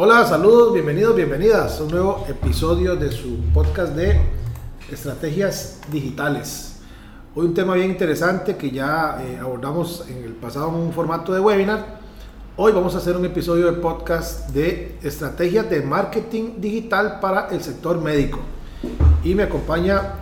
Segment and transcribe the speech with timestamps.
[0.00, 4.16] Hola, saludos, bienvenidos, bienvenidas a un nuevo episodio de su podcast de
[4.92, 6.76] estrategias digitales.
[7.34, 11.34] Hoy un tema bien interesante que ya eh, abordamos en el pasado en un formato
[11.34, 11.98] de webinar.
[12.56, 17.60] Hoy vamos a hacer un episodio de podcast de estrategias de marketing digital para el
[17.60, 18.38] sector médico.
[19.24, 20.12] Y me acompaña,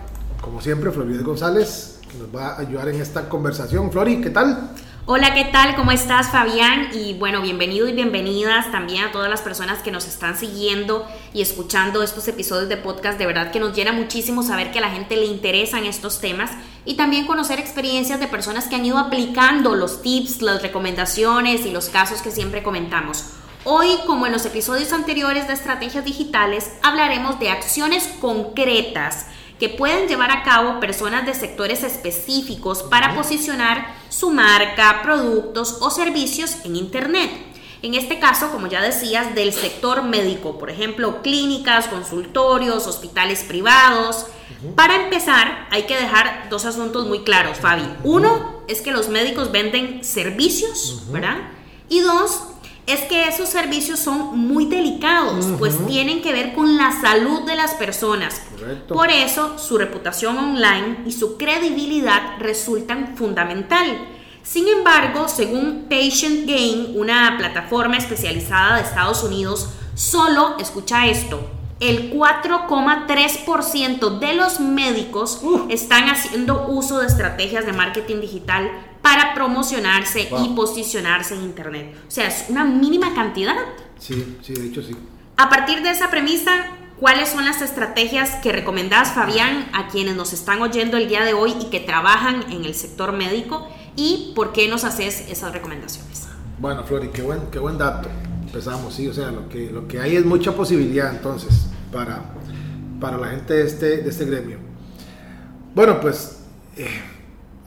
[0.41, 3.93] como siempre, Florida González, que nos va a ayudar en esta conversación.
[3.93, 4.71] Flori, ¿qué tal?
[5.09, 5.77] Hola, ¿qué tal?
[5.77, 6.89] ¿Cómo estás, Fabián?
[6.93, 11.43] Y bueno, bienvenidos y bienvenidas también a todas las personas que nos están siguiendo y
[11.43, 13.17] escuchando estos episodios de podcast.
[13.17, 16.51] De verdad que nos llena muchísimo saber que a la gente le interesan estos temas
[16.85, 21.71] y también conocer experiencias de personas que han ido aplicando los tips, las recomendaciones y
[21.71, 23.27] los casos que siempre comentamos.
[23.63, 29.27] Hoy, como en los episodios anteriores de estrategias digitales, hablaremos de acciones concretas
[29.59, 35.91] que pueden llevar a cabo personas de sectores específicos para posicionar su marca, productos o
[35.91, 37.31] servicios en Internet.
[37.83, 44.27] En este caso, como ya decías, del sector médico, por ejemplo, clínicas, consultorios, hospitales privados.
[44.75, 47.87] Para empezar, hay que dejar dos asuntos muy claros, Fabi.
[48.03, 51.37] Uno es que los médicos venden servicios, ¿verdad?
[51.89, 52.43] Y dos,
[52.87, 57.57] es que esos servicios son muy delicados, pues tienen que ver con la salud de
[57.57, 58.41] las personas.
[58.89, 63.87] Por eso su reputación online y su credibilidad resultan fundamental.
[64.45, 71.41] Sin embargo, según Patient Gain, una plataforma especializada de Estados Unidos, solo, escucha esto,
[71.81, 78.71] el 4,3% de los médicos están haciendo uso de estrategias de marketing digital
[79.07, 81.95] para promocionarse y posicionarse en Internet.
[82.09, 83.55] O sea, es una mínima cantidad.
[84.01, 84.97] Sí, sí, de hecho sí.
[85.37, 86.51] A partir de esa premisa,
[86.99, 91.35] ¿cuáles son las estrategias que recomendás, Fabián, a quienes nos están oyendo el día de
[91.35, 93.69] hoy y que trabajan en el sector médico?
[93.95, 96.27] ¿Y por qué nos haces esas recomendaciones?
[96.59, 98.09] Bueno, Flori, qué buen, qué buen dato.
[98.45, 102.25] Empezamos, sí, o sea, lo que, lo que hay es mucha posibilidad entonces para,
[103.01, 104.59] para la gente de este, de este gremio.
[105.77, 106.41] Bueno, pues...
[106.77, 107.15] Eh,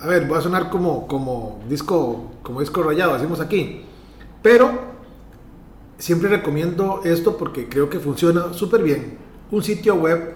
[0.01, 3.81] a ver, voy a sonar como, como disco, como disco rayado, decimos aquí.
[4.41, 4.71] Pero
[5.97, 9.17] siempre recomiendo esto porque creo que funciona súper bien.
[9.51, 10.35] Un sitio web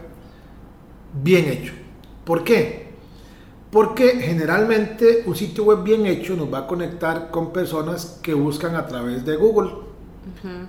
[1.22, 1.74] bien hecho.
[2.26, 2.92] ¿Por qué?
[3.72, 8.76] Porque generalmente un sitio web bien hecho nos va a conectar con personas que buscan
[8.76, 9.72] a través de Google.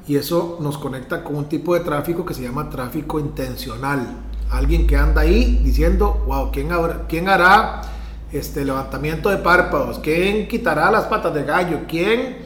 [0.07, 4.07] Y eso nos conecta con un tipo de tráfico que se llama tráfico intencional.
[4.51, 6.69] Alguien que anda ahí diciendo, wow, ¿quién,
[7.09, 7.94] quién hará
[8.35, 12.39] este, levantamiento de párpados, quién quitará las patas de gallo, quién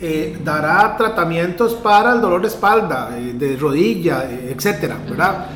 [0.00, 5.46] eh, dará tratamientos para el dolor de espalda, eh, de rodilla, eh, etcétera, ¿verdad?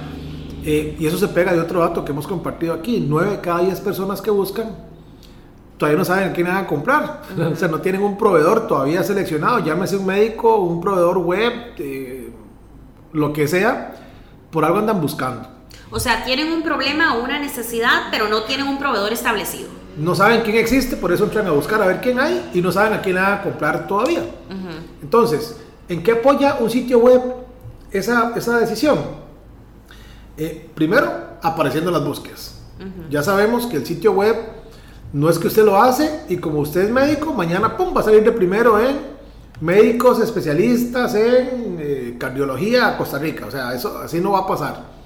[0.63, 3.81] y eso se pega de otro dato que hemos compartido aquí: 9 de cada 10
[3.81, 4.77] personas que buscan
[5.79, 9.61] todavía no saben quién van a comprar, o sea, no tienen un proveedor todavía seleccionado,
[9.61, 11.53] llámese un médico, un proveedor web,
[13.15, 13.95] lo que sea,
[14.51, 15.60] por algo andan buscando.
[15.93, 19.69] O sea, tienen un problema o una necesidad, pero no tienen un proveedor establecido.
[19.99, 22.71] No saben quién existe, por eso entran a buscar a ver quién hay y no
[22.71, 24.23] saben a quién van a comprar todavía.
[25.03, 25.57] Entonces,
[25.89, 27.21] ¿en qué apoya un sitio web
[27.91, 28.99] esa, esa decisión?
[30.37, 31.13] Eh, primero,
[31.43, 32.57] apareciendo las búsquedas.
[33.11, 34.37] Ya sabemos que el sitio web
[35.13, 38.05] no es que usted lo hace y como usted es médico, mañana pum, va a
[38.05, 38.97] salir de primero en
[39.61, 43.47] médicos especialistas en eh, cardiología Costa Rica.
[43.47, 45.00] O sea, eso así no va a pasar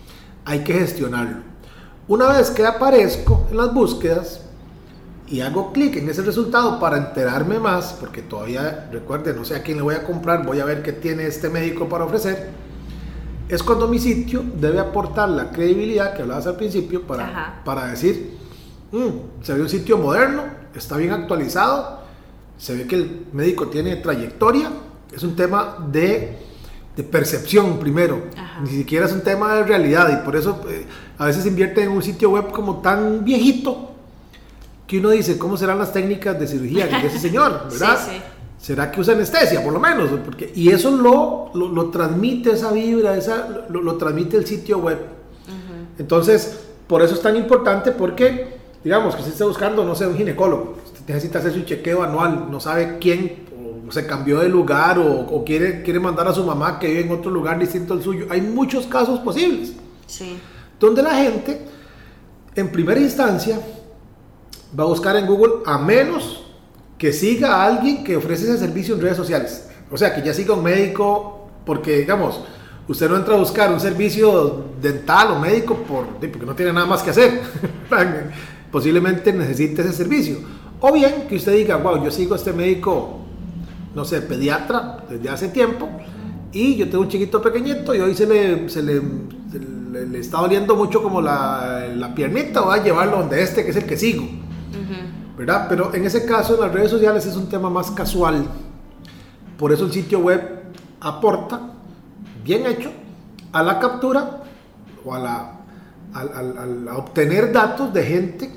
[0.44, 1.38] hay que gestionarlo.
[2.06, 4.40] Una vez que aparezco en las búsquedas
[5.26, 9.62] y hago clic en ese resultado para enterarme más, porque todavía, recuerde, no sé a
[9.62, 12.50] quién le voy a comprar, voy a ver qué tiene este médico para ofrecer,
[13.48, 18.36] es cuando mi sitio debe aportar la credibilidad que hablabas al principio para, para decir,
[18.92, 20.42] mm, se ve un sitio moderno,
[20.74, 22.00] está bien actualizado,
[22.58, 24.70] se ve que el médico tiene trayectoria,
[25.12, 26.38] es un tema de
[26.96, 28.22] de percepción primero,
[28.62, 30.86] ni siquiera es un tema de realidad y por eso eh,
[31.18, 33.90] a veces invierte en un sitio web como tan viejito
[34.86, 37.66] que uno dice, ¿cómo serán las técnicas de cirugía que ese señor?
[37.70, 37.98] ¿Verdad?
[38.58, 40.08] ¿Será que usa anestesia, por lo menos?
[40.24, 44.98] Porque, y eso lo, lo, transmite esa vibra, esa, lo, transmite el sitio web.
[45.98, 50.16] Entonces, por eso es tan importante porque, digamos, que usted está buscando, no sé, un
[50.16, 50.76] ginecólogo,
[51.06, 53.43] necesita hacer su chequeo anual, no sabe quién
[53.94, 57.12] se cambió de lugar o, o, quiere, quiere mandar a su mamá que vive en
[57.12, 58.26] otro lugar distinto al suyo.
[58.28, 59.72] Hay muchos casos posibles.
[60.06, 60.38] Sí.
[60.78, 61.66] Donde la gente,
[62.54, 63.58] en primera instancia,
[64.78, 66.44] va a buscar en Google a menos
[66.98, 69.68] que siga a alguien que ofrece ese servicio en redes sociales.
[69.90, 72.40] O sea, que ya siga un médico, porque digamos,
[72.88, 76.86] usted no entra a buscar un servicio dental o médico por, porque no tiene nada
[76.86, 77.40] más que hacer.
[78.70, 80.38] Posiblemente necesite ese servicio.
[80.80, 83.23] O bien que usted diga, wow, yo sigo a este médico,
[83.94, 85.88] no sé, pediatra desde hace tiempo,
[86.52, 89.02] y yo tengo un chiquito pequeñito y hoy se le, se le,
[89.92, 93.70] le, le está doliendo mucho como la, la, piernita, voy a llevarlo donde este, que
[93.70, 94.22] es el que sigo.
[94.22, 95.36] Uh -huh.
[95.36, 95.66] ¿Verdad?
[95.68, 98.46] Pero en ese caso, en las redes sociales es un tema más casual.
[99.58, 100.40] Por eso el sitio web
[101.00, 101.60] aporta,
[102.44, 102.90] bien hecho,
[103.52, 104.42] a la captura
[105.04, 105.34] o a, la,
[106.12, 108.50] a, a, a obtener datos de gente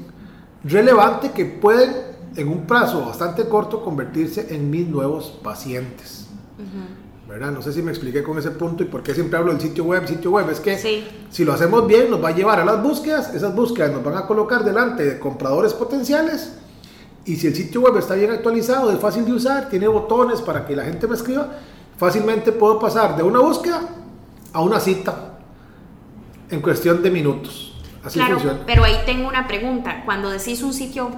[0.64, 2.07] relevante que pueden
[2.38, 6.28] en un plazo bastante corto convertirse en mis nuevos pacientes.
[6.58, 7.08] Uh -huh.
[7.28, 7.52] ¿verdad?
[7.52, 9.84] No sé si me expliqué con ese punto y por qué siempre hablo del sitio
[9.84, 10.08] web.
[10.08, 11.06] Sitio web es que sí.
[11.30, 14.16] si lo hacemos bien nos va a llevar a las búsquedas, esas búsquedas nos van
[14.16, 16.54] a colocar delante de compradores potenciales
[17.28, 20.66] y si el sitio web está bien actualizado, es fácil de usar, tiene botones para
[20.66, 21.50] que la gente me escriba,
[21.98, 23.82] fácilmente puedo pasar de una búsqueda
[24.54, 25.34] a una cita
[26.50, 27.74] en cuestión de minutos.
[28.02, 28.64] Así claro, funciona.
[28.66, 30.04] pero ahí tengo una pregunta.
[30.06, 31.10] Cuando decís un sitio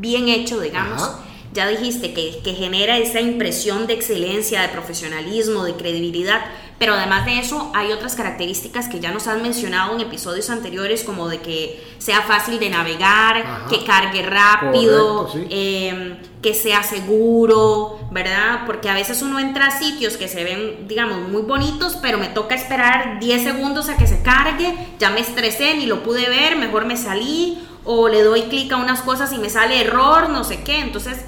[0.00, 1.20] bien hecho, digamos, Ajá.
[1.54, 6.40] Ya dijiste que, que, genera esa impresión de excelencia, de profesionalismo, de credibilidad,
[6.78, 11.04] pero además de eso hay otras características que ya nos han mencionado en episodios anteriores,
[11.04, 13.66] como de que sea fácil de navegar, Ajá.
[13.70, 15.46] que cargue rápido, Correcto, sí.
[15.50, 18.62] eh, que sea seguro, ¿verdad?
[18.66, 22.28] Porque a veces uno entra a sitios que se ven, digamos, muy bonitos, pero me
[22.28, 26.56] toca esperar 10 segundos a que se cargue, ya me estresé, ni lo pude ver,
[26.56, 30.44] mejor me salí, o le doy clic a unas cosas y me sale error, no
[30.44, 31.24] sé qué, entonces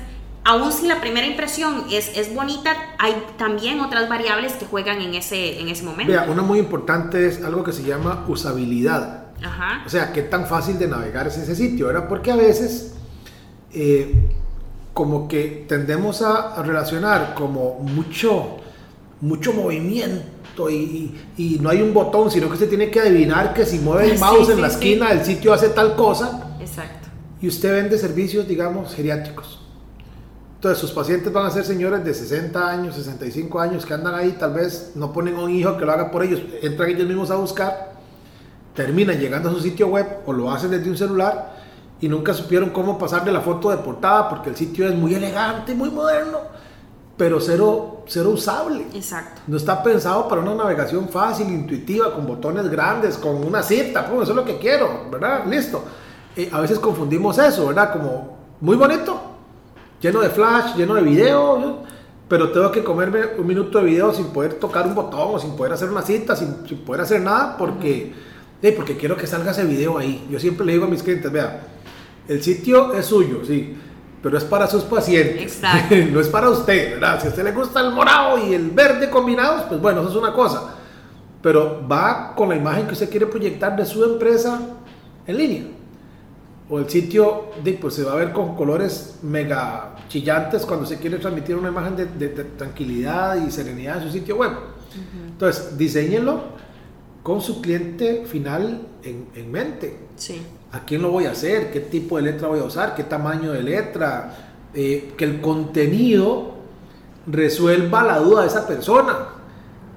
[0.47, 5.15] aún si la primera impresión es, es bonita, hay también otras variables que juegan en
[5.15, 6.13] ese, en ese momento.
[6.13, 9.25] Vea, una muy importante es algo que se llama usabilidad.
[9.43, 9.83] Ajá.
[9.85, 12.09] O sea, qué tan fácil de navegar es ese sitio, ¿verdad?
[12.09, 12.95] Porque a veces,
[13.75, 14.15] eh,
[14.95, 18.59] como que tendemos a, relacionar como mucho,
[19.21, 23.67] mucho movimiento y, y, no hay un botón, sino que se tiene que adivinar que
[23.67, 25.17] si mueve el mouse sí, en la esquina sí.
[25.17, 26.57] del sitio hace tal cosa.
[26.61, 27.09] Exacto.
[27.43, 29.66] Y usted vende servicios, digamos, geriátricos.
[30.57, 34.33] Entonces sus pacientes van a ser señores de 60 años, 65 años que andan ahí,
[34.33, 37.31] tal vez no ponen a un hijo que lo haga por ellos, entran ellos mismos
[37.31, 37.93] a buscar,
[38.75, 41.57] terminan llegando a su sitio web o lo hacen desde un celular
[42.01, 45.75] y nunca supieron cómo pasarle la foto de portada porque el sitio es muy elegante,
[45.75, 46.39] muy moderno,
[47.19, 48.87] pero cero, cero usable.
[48.95, 49.43] Exacto.
[49.47, 54.23] No está pensado para una navegación fácil, intuitiva, con botones grandes, con una cita, pues
[54.23, 55.45] eso es lo que quiero, ¿verdad?
[55.47, 55.85] Listo.
[56.35, 57.93] Eh, a veces confundimos eso, ¿verdad?
[57.93, 59.26] Como muy bonito,
[60.07, 61.83] lleno de flash, lleno de video,
[62.29, 65.57] pero tengo que comerme un minuto de video sin poder tocar un botón o sin
[65.57, 68.13] poder hacer una cita, sin, sin poder hacer nada, porque,
[68.63, 68.77] -huh.
[68.77, 70.27] porque quiero que salga ese video ahí.
[70.31, 71.61] Yo siempre le digo a mis clientes, vea,
[72.29, 73.77] el sitio es suyo, sí,
[74.23, 75.61] pero es para sus pacientes,
[76.13, 77.21] no es para usted, ¿verdad?
[77.21, 80.17] Si a usted le gusta el morado y el verde combinados, pues bueno, eso es
[80.17, 80.75] una cosa,
[81.43, 84.61] pero va con la imagen que usted quiere proyectar de su empresa
[85.27, 85.77] en línea
[86.69, 87.47] o el sitio
[87.81, 91.97] pues se va a ver con colores mega chillantes cuando se quiere transmitir una imagen
[91.97, 94.51] de, de, de tranquilidad y serenidad en su sitio web.
[94.51, 95.29] Uh -huh.
[95.33, 96.41] Entonces, diseñenlo
[97.23, 99.99] con su cliente final en, en, mente.
[100.17, 100.41] Sí.
[100.73, 101.73] ¿A quién lo voy a hacer?
[101.73, 102.95] ¿Qué tipo de letra voy a usar?
[102.95, 104.35] ¿Qué tamaño de letra?
[104.75, 106.55] Eh, que el contenido
[107.27, 109.37] resuelva la duda de esa persona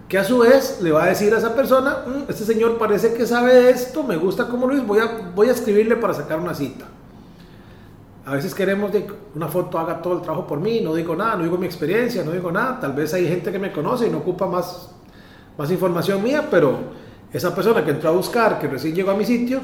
[0.08, 3.14] que a su vez le va a decir a esa persona, mmm, este señor parece
[3.14, 6.56] que sabe esto, me gusta como Luis, voy a, voy a escribirle para sacar una
[6.56, 6.86] cita.
[8.30, 11.36] A veces queremos que una foto haga todo el trabajo por mí, no digo nada,
[11.36, 14.12] no digo mi experiencia, no digo nada, tal vez hay gente que me conoce y
[14.12, 14.92] no ocupa más,
[15.58, 16.78] más información mía, pero
[17.34, 19.62] esa persona que entró a buscar, que recién llegó a mi sitio,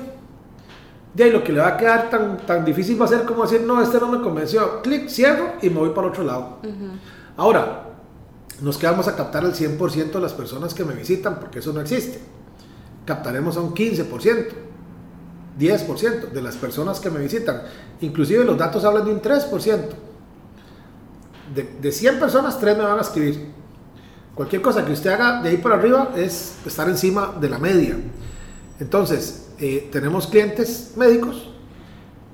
[1.13, 3.43] de ahí lo que le va a quedar tan, tan difícil va a ser como
[3.43, 6.57] decir, no, este no me convenció, clic, cierro y me voy para otro lado.
[6.63, 6.99] Uh -huh.
[7.37, 7.83] Ahora,
[8.61, 11.81] nos quedamos a captar el 100% de las personas que me visitan, porque eso no
[11.81, 12.19] existe.
[13.05, 14.47] Captaremos a un 15%,
[15.59, 17.61] 10% de las personas que me visitan.
[18.01, 19.81] Inclusive los datos hablan de un 3%.
[21.53, 23.53] De, de 100 personas, 3 me van a escribir.
[24.33, 27.95] Cualquier cosa que usted haga de ahí para arriba es estar encima de la media.
[28.79, 31.49] Entonces, eh, tenemos clientes médicos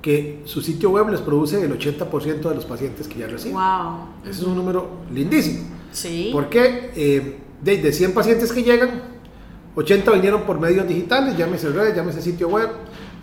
[0.02, 3.54] que su sitio web les produce el 80% de los pacientes que ya reciben.
[3.54, 4.08] Wow.
[4.24, 5.64] Ese es un número lindísimo.
[5.92, 6.30] Sí.
[6.32, 9.02] Porque eh, de, de, 100 pacientes que llegan,
[9.76, 12.68] 80 vinieron por medios digitales, llámese redes, llámese sitio web,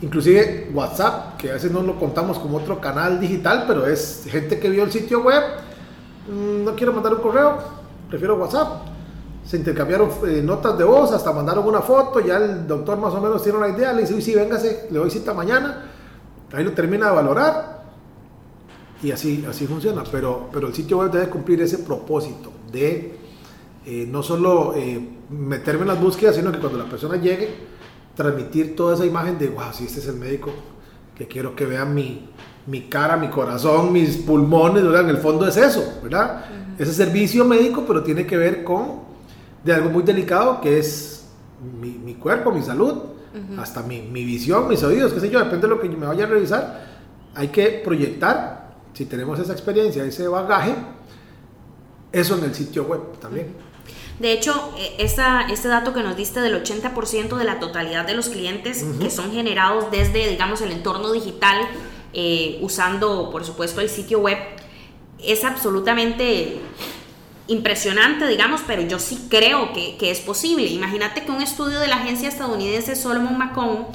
[0.02, 4.60] inclusive WhatsApp que a veces no lo contamos como otro canal digital, pero es gente
[4.60, 5.44] que vio el sitio web,
[6.28, 7.58] mm, no quiero mandar un correo,
[8.10, 8.88] prefiero WhatsApp.
[9.46, 13.22] Se intercambiaron eh, notas de voz, hasta mandaron una foto, ya el doctor más o
[13.22, 15.86] menos tiene una idea, le dice, sí, véngase, le doy cita mañana,
[16.54, 17.80] ahí lo termina de valorar
[19.02, 23.18] y así, así funciona, pero, pero el sitio web debe cumplir ese propósito de
[23.86, 27.50] eh, no solo eh, meterme en las búsquedas, sino que cuando la persona llegue,
[28.20, 30.52] transmitir toda esa imagen de, wow, si este es el médico
[31.16, 32.28] que quiero que vean mi,
[32.68, 35.04] mi cara, mi corazón, mis pulmones, ¿verdad?
[35.04, 36.44] En el fondo es eso, ¿verdad?
[36.78, 39.08] Ese servicio médico, pero tiene que ver con
[39.64, 41.30] de algo muy delicado que es
[41.80, 42.94] mi, mi cuerpo, mi salud,
[43.58, 46.26] hasta mi, mi, visión, mis oídos, qué sé yo, depende de lo que me vaya
[46.26, 46.88] a revisar.
[47.36, 50.76] Hay que proyectar, si tenemos esa experiencia, ese bagaje,
[52.12, 53.69] eso en el sitio web también.
[54.20, 58.14] De hecho, e, esa, ese dato que nos diste del 80% de la totalidad de
[58.14, 61.68] los clientes que son generados desde, digamos, el entorno digital,
[62.14, 64.38] eh, usando, por supuesto, el sitio web,
[65.24, 66.60] es absolutamente
[67.48, 70.68] impresionante, digamos, pero yo sí creo que, es posible.
[70.68, 73.88] Imagínate que un estudio de la agencia estadounidense Solomon Macon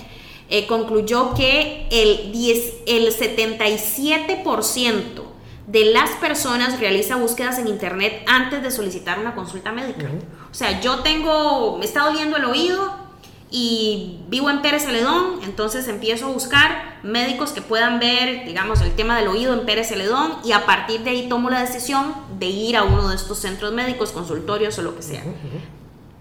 [0.50, 5.23] eh, concluyó que el, 10, el 77%
[5.66, 10.06] de las personas realiza búsquedas en internet antes de solicitar una consulta médica.
[10.50, 13.04] O sea, yo tengo, me está doliendo el oído
[13.50, 18.92] y vivo en Pérez Celedón, entonces empiezo a buscar médicos que puedan ver, digamos, el
[18.92, 22.46] tema del oído en Pérez Celedón y a partir de ahí tomo la decisión de
[22.46, 25.22] ir a uno de estos centros médicos, consultorios o lo que sea.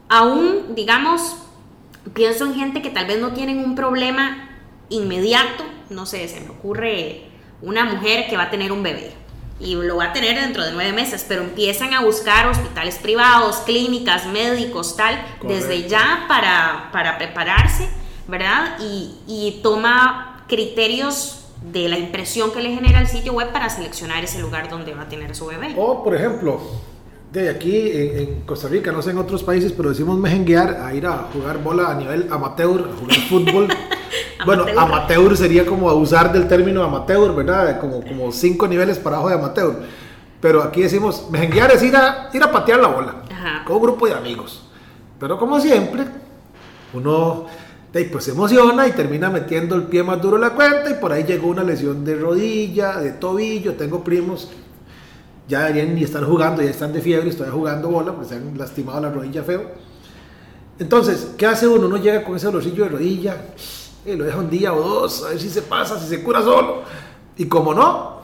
[0.08, 1.38] Aún, digamos,
[2.14, 4.50] pienso en gente que tal vez no tienen un problema
[4.90, 7.26] inmediato, no sé, se me ocurre
[7.62, 9.23] una mujer que va a tener un bebé
[9.60, 13.58] y lo va a tener dentro de nueve meses, pero empiezan a buscar hospitales privados,
[13.58, 17.88] clínicas, médicos, tal, desde ya para, para prepararse,
[18.28, 18.78] ¿verdad?
[18.80, 24.24] Y, y, toma criterios de la impresión que le genera el sitio web para seleccionar
[24.24, 25.74] ese lugar donde va a tener su bebé.
[25.78, 26.60] O, por ejemplo,
[27.34, 31.08] de aquí en, Costa Rica, no sé en otros países, pero decimos mejenguear a ir
[31.08, 33.68] a jugar bola a nivel amateur, a jugar fútbol.
[34.46, 37.80] bueno, amateur sería como usar del término amateur, ¿verdad?
[37.80, 39.80] Como, como cinco niveles para abajo de amateur.
[40.40, 43.16] Pero aquí decimos, mejenguear es ir a, ir a patear la bola
[43.66, 44.68] con un grupo de amigos.
[45.20, 46.06] Pero como siempre,
[46.94, 47.48] uno
[48.12, 51.12] pues se emociona y termina metiendo el pie más duro en la cuenta y por
[51.12, 54.50] ahí llegó una lesión de rodilla, de tobillo, tengo primos
[55.48, 58.58] ya deberían ni estar jugando, ya están de fiebre, estoy jugando bola, pues se han
[58.58, 59.64] lastimado la rodilla feo.
[60.80, 61.88] Entonces, ¿qué hace uno?
[61.88, 63.38] Uno llega con ese dolorcillo de rodilla,
[64.06, 66.42] y lo deja un día o dos, a ver si se pasa, si se cura
[66.42, 66.82] solo.
[67.38, 68.18] Y como no,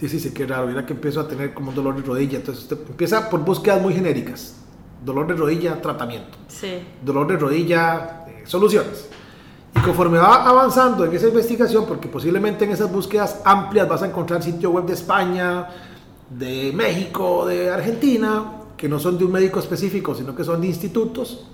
[0.00, 2.38] dice, sí, qué raro, mira que empiezo a tener como un dolor de rodilla.
[2.38, 4.56] Entonces, usted empieza por búsquedas muy genéricas.
[5.04, 6.38] Dolor de rodilla, tratamiento.
[6.48, 6.82] Sí.
[7.02, 9.08] Dolor de rodilla, eh, soluciones.
[9.74, 14.06] Y conforme va avanzando en esa investigación, porque posiblemente en esas búsquedas amplias vas a
[14.06, 15.68] encontrar sitio web de España,
[16.30, 20.66] de México, de Argentina, que no son de un médico específico, sino que son de
[20.66, 21.46] institutos,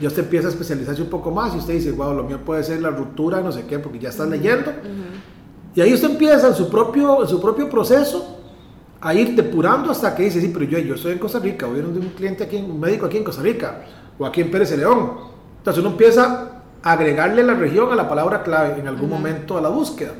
[0.00, 2.62] y usted empieza a especializarse un poco más y usted dice, wow, lo mío puede
[2.62, 4.72] ser la ruptura, no sé qué, porque ya está leyendo.
[5.74, 8.36] Y ahí usted empieza en su propio, en su propio proceso
[9.00, 11.68] a ir depurando hasta que dice, sí, pero yo, yo estoy en Costa Rica, a
[11.68, 13.84] un cliente aquí, un médico aquí en Costa Rica,
[14.18, 15.10] o aquí en Pérez de León.
[15.58, 19.60] Entonces uno empieza a agregarle la región a la palabra clave en algún momento a
[19.60, 20.12] la búsqueda.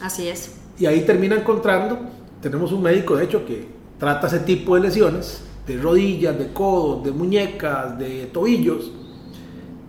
[0.00, 0.56] Así es.
[0.78, 1.98] Y ahí termina encontrando
[2.40, 3.68] tenemos un médico, de hecho, que
[3.98, 8.92] trata ese tipo de lesiones, de rodillas, de codos, de muñecas, de tobillos,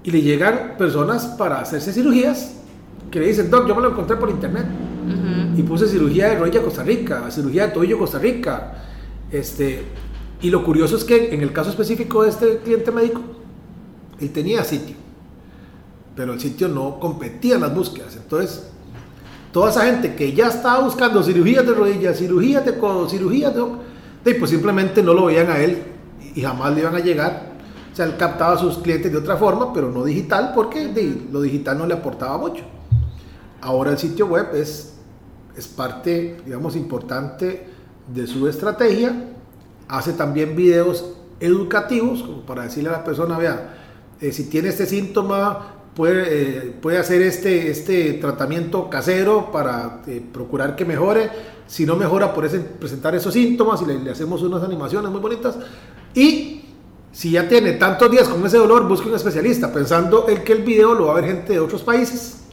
[0.04, 2.56] y le llegan personas para hacerse cirugías
[3.12, 4.66] que le dicen, Doc, yo me lo encontré por internet.
[5.56, 8.86] Y puse cirugía de rodilla Costa Rica, cirugía de tobillo Costa Rica.
[9.32, 9.84] Este,
[10.42, 13.22] y lo curioso es que en el caso específico de este cliente médico,
[14.20, 14.96] él tenía sitio,
[16.16, 18.16] pero el sitio no competía en las búsquedas.
[18.16, 18.70] Entonces,
[19.52, 24.36] toda esa gente que ya estaba buscando cirugías de rodillas, cirugías de codo, cirugías de...
[24.36, 25.84] pues simplemente no lo veían a él
[26.36, 27.50] y jamás le iban a llegar.
[27.92, 30.92] O sea, él captaba a sus clientes de otra forma, pero no digital, porque
[31.32, 32.64] lo digital no le aportaba mucho.
[33.62, 34.94] Ahora el sitio web es,
[35.58, 37.68] es parte, digamos, importante
[38.08, 39.34] de su estrategia.
[39.88, 43.76] Hace también videos educativos, como para decirle a la persona, vea,
[44.22, 50.24] eh, si tiene este síntoma, puede, eh, puede hacer este, este tratamiento casero para eh,
[50.32, 51.30] procurar que mejore.
[51.68, 52.48] Si no mejora, por
[52.80, 55.58] presentar esos síntomas y le, hacemos unas animaciones muy bonitas.
[56.16, 56.62] Y
[57.12, 60.64] si ya tiene tantos días con ese dolor, busque un especialista, pensando en que el
[60.64, 62.44] video lo va a ver gente de otros países,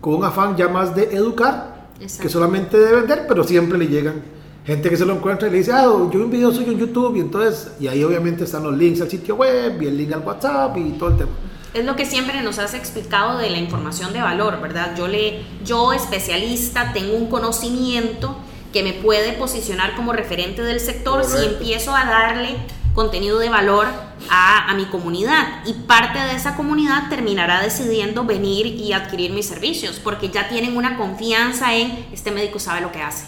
[0.00, 4.22] con un afán ya más de educar, que solamente de vender, pero siempre le llegan
[4.64, 6.78] gente que se lo encuentra y le dice, ah, yo vi un video suyo en
[6.78, 10.12] YouTube, y entonces, y ahí obviamente están los links al sitio web, y el link
[10.12, 11.30] al WhatsApp y todo el tema.
[11.72, 14.94] Es lo que siempre nos has explicado de la información de valor, ¿verdad?
[14.96, 18.36] Yo, le, yo especialista, tengo un conocimiento
[18.72, 22.56] que me puede posicionar como referente del sector si empiezo a darle
[22.94, 23.86] contenido de valor
[24.30, 29.46] a, a, mi comunidad y parte de esa comunidad terminará decidiendo venir y adquirir mis
[29.46, 33.26] servicios porque ya tienen una confianza en este médico sabe lo que hace.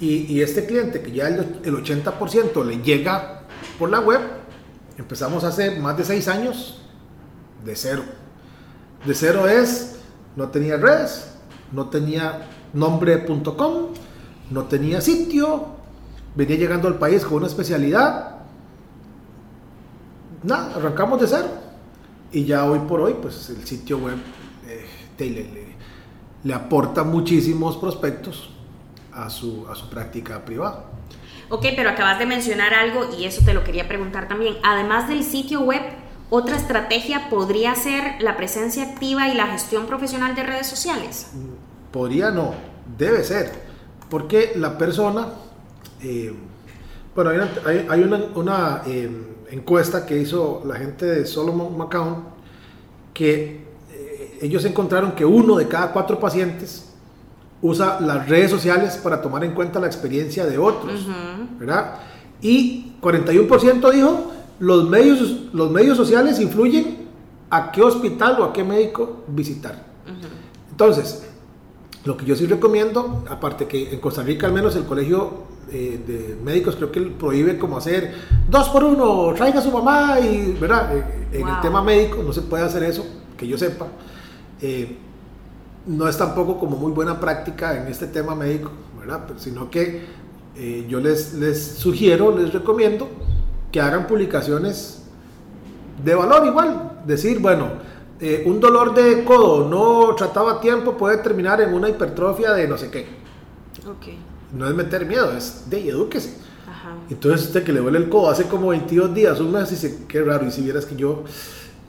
[0.00, 3.42] Y, y este cliente que ya el, el 80% le llega
[3.78, 4.20] por la web,
[4.96, 6.79] empezamos hace más de seis años
[7.64, 8.02] de cero.
[9.04, 9.96] De cero es,
[10.36, 11.34] no tenía redes,
[11.72, 13.74] no tenía nombre.com,
[14.50, 15.68] no tenía sitio,
[16.34, 18.36] venía llegando al país con una especialidad.
[20.42, 21.48] Nada, arrancamos de cero.
[22.32, 24.16] Y ya hoy por hoy, pues el sitio web
[24.68, 25.74] eh,
[26.44, 28.50] le, aporta muchísimos prospectos
[29.12, 30.84] a su, a su práctica privada.
[31.48, 34.54] Ok, pero acabas de mencionar algo y eso te lo quería preguntar también.
[34.62, 35.82] Además del sitio web,
[36.30, 41.28] ¿otra estrategia podría ser la presencia activa y la gestión profesional de redes sociales?
[41.92, 42.54] Podría no,
[42.96, 43.52] debe ser,
[44.08, 45.28] porque la persona,
[46.02, 46.32] eh,
[47.14, 49.10] bueno, hay una, hay, hay una, una eh,
[49.50, 52.24] encuesta que hizo la gente de Solomon McCown
[53.12, 56.86] que eh, ellos encontraron que uno de cada cuatro pacientes
[57.62, 61.58] usa las redes sociales para tomar en cuenta la experiencia de otros, uh -huh.
[61.58, 61.94] ¿verdad?
[62.40, 67.08] Y 41% dijo, los medios, los medios sociales influyen
[67.48, 69.72] a qué hospital o a qué médico visitar.
[70.06, 70.70] Uh -huh.
[70.70, 71.26] Entonces,
[72.04, 76.00] lo que yo sí recomiendo, aparte que en Costa Rica al menos el colegio eh,
[76.06, 78.14] de médicos creo que prohíbe como hacer
[78.48, 80.96] dos por uno, traiga a su mamá y, ¿verdad?
[80.96, 81.54] Eh, en wow.
[81.54, 83.04] el tema médico no se puede hacer eso,
[83.36, 83.86] que yo sepa.
[84.60, 84.96] Eh,
[85.86, 89.24] no es tampoco como muy buena práctica en este tema médico, ¿verdad?
[89.26, 90.20] Pero, sino que
[90.88, 93.08] yo les, les sugiero, les recomiendo
[93.70, 95.02] que hagan publicaciones
[96.04, 97.00] de valor igual.
[97.06, 97.68] Decir, bueno,
[98.20, 102.68] eh, un dolor de codo no tratado a tiempo puede terminar en una hipertrofia de
[102.68, 103.06] no sé qué.
[103.96, 104.18] Okay.
[104.52, 106.36] No es meter miedo, es de edúquese.
[106.68, 106.94] Ajá.
[107.08, 110.22] Entonces usted que le duele el codo hace como 22 días, un mes, dice, qué
[110.22, 111.24] raro, y si vieras que yo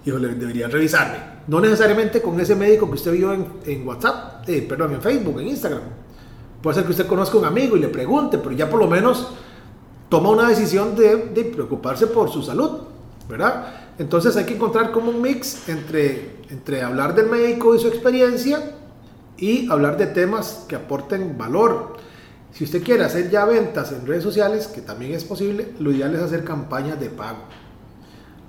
[0.06, 1.18] híjole, deberían revisarme.
[1.48, 5.40] No necesariamente con ese médico que usted vio en, en WhatsApp, eh, perdón, en Facebook,
[5.40, 5.82] en Instagram.
[6.62, 8.88] Puede ser que usted conozca a un amigo y le pregunte, pero ya por lo
[8.88, 9.32] menos
[10.12, 12.82] toma una decisión de, de preocuparse por su salud,
[13.30, 13.94] ¿verdad?
[13.98, 18.74] Entonces hay que encontrar como un mix entre, entre hablar del médico y su experiencia
[19.38, 21.96] y hablar de temas que aporten valor.
[22.52, 26.14] Si usted quiere hacer ya ventas en redes sociales, que también es posible, lo ideal
[26.14, 27.44] es hacer campañas de pago.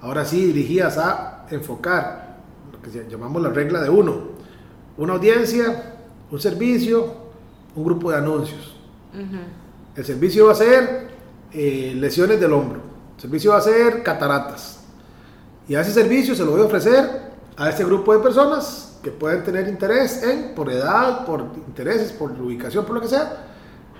[0.00, 2.38] Ahora sí, dirigidas a enfocar
[2.72, 4.32] lo que llamamos la regla de uno.
[4.96, 5.94] Una audiencia,
[6.28, 7.14] un servicio,
[7.76, 8.74] un grupo de anuncios.
[9.14, 9.98] Uh -huh.
[9.98, 11.11] El servicio va a ser
[11.54, 12.80] eh, lesiones del hombro.
[13.16, 14.80] El servicio va a ser cataratas.
[15.68, 19.10] Y a ese servicio se lo voy a ofrecer a este grupo de personas que
[19.10, 23.46] pueden tener interés en, por edad, por intereses, por ubicación, por lo que sea.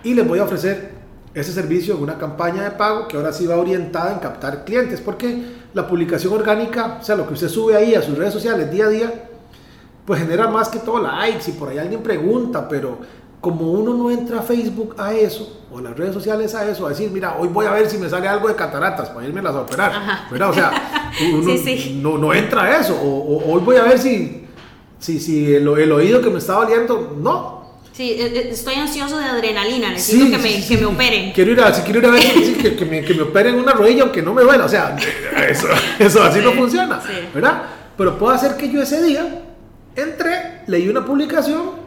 [0.02, 1.02] Y les voy a ofrecer
[1.34, 5.00] ese servicio en una campaña de pago que ahora sí va orientada en captar clientes,
[5.00, 8.70] porque la publicación orgánica, o sea, lo que usted sube ahí a sus redes sociales
[8.70, 9.28] día a día,
[10.04, 12.98] pues genera más que todo likes y por ahí alguien pregunta, pero
[13.42, 16.86] como uno no entra a Facebook a eso, o a las redes sociales a eso,
[16.86, 19.42] a decir, mira, hoy voy a ver si me sale algo de cataratas para irme
[19.42, 20.28] las a operar.
[20.30, 20.50] ¿verdad?
[20.50, 22.00] O sea, uno sí, sí.
[22.00, 24.46] No, no, entra a eso, o, o, hoy voy a ver si,
[25.00, 29.90] si, si el, el oído que me está doliendo, no, Sí, estoy ansioso de adrenalina,
[29.90, 30.68] necesito sí, que, me, sí, sí.
[30.76, 31.32] que, me, operen.
[31.32, 33.72] Quiero ir a, si quiero ir a ver que, que, me, que, me, operen una
[33.72, 34.96] rodilla aunque no me duela, o sea,
[35.46, 35.66] eso,
[35.98, 37.02] eso así no funciona,
[37.34, 37.64] ¿verdad?
[37.98, 39.42] Pero puedo hacer que yo ese día
[39.94, 41.81] entré, leí una publicación,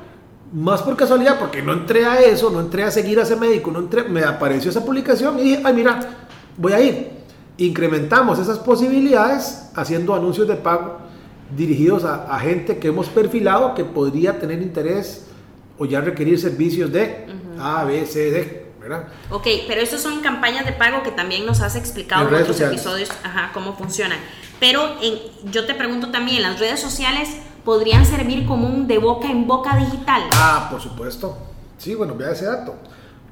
[0.55, 3.71] más por casualidad, porque no entré a eso, no entré a seguir a ese médico,
[3.71, 5.99] no entré, me apareció esa publicación y dije, ay, mira,
[6.55, 7.09] voy a ir.
[7.57, 10.99] Incrementamos esas posibilidades haciendo anuncios de pago
[11.55, 15.27] dirigidos a, a gente que hemos perfilado que podría tener interés
[15.77, 17.81] o ya requerir servicios de uh -huh.
[17.81, 19.09] A, B, C, D, ¿verdad?
[19.31, 22.47] Ok, pero eso son campañas de pago que también nos has explicado en, en otros
[22.55, 22.79] sociales.
[22.79, 24.19] episodios ajá, cómo funcionan.
[24.61, 25.19] Pero en,
[25.51, 27.29] yo te pregunto también, ¿las redes sociales
[27.65, 30.21] podrían servir como un de boca en boca digital?
[30.33, 31.35] Ah, por supuesto.
[31.77, 32.75] Sí, bueno, vea ese dato.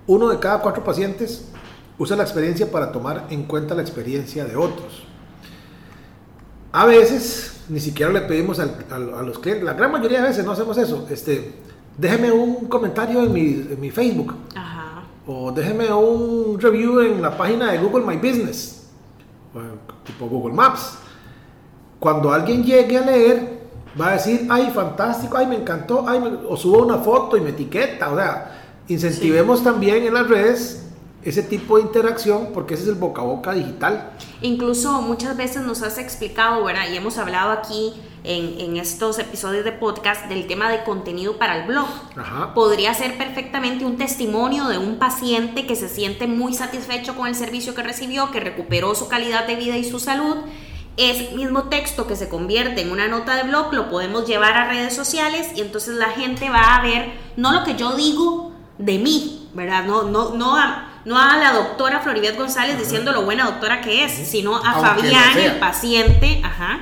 [0.08, 1.50] Uno de cada cuatro pacientes
[1.98, 5.04] usa la experiencia para tomar en cuenta la experiencia de otros.
[6.74, 10.28] A veces ni siquiera le pedimos al, al, a los clientes, la gran mayoría de
[10.28, 11.08] veces no hacemos eso.
[11.10, 11.54] Este,
[11.98, 14.36] déjeme un comentario en mi, en mi Facebook.
[14.56, 15.04] Ajá.
[15.26, 18.88] O déjeme un review en la página de Google My Business.
[20.04, 20.98] tipo Google Maps.
[22.00, 23.53] Cuando alguien llegue a leer,
[24.00, 26.30] va a decir, ay, fantástico, ay, me encantó, ay, me...
[26.48, 28.12] o subo una foto y me etiqueta.
[28.12, 29.66] O sea, incentivemos sí.
[29.66, 30.80] también en las redes
[31.26, 34.12] ese tipo de interacción porque ese es el boca a boca digital.
[34.42, 36.84] Incluso muchas veces nos has explicado, ¿verdad?
[36.92, 41.62] Y hemos hablado aquí en, en estos episodios de podcast del tema de contenido para
[41.62, 41.88] el blog.
[42.18, 42.54] Ajá.
[42.54, 47.36] Podría ser perfectamente un testimonio de un paciente que se siente muy satisfecho con el
[47.36, 50.38] servicio que recibió, que recuperó su calidad de vida y su salud.
[50.96, 54.70] Ese mismo texto que se convierte en una nota de blog lo podemos llevar a
[54.70, 59.00] redes sociales y entonces la gente va a ver no lo que yo digo de
[59.00, 59.86] mí, ¿verdad?
[59.86, 64.06] No, no, no a, no a la doctora Floribet González diciendo lo buena doctora que
[64.06, 66.80] es, sino a Aunque Fabián, el paciente, ajá,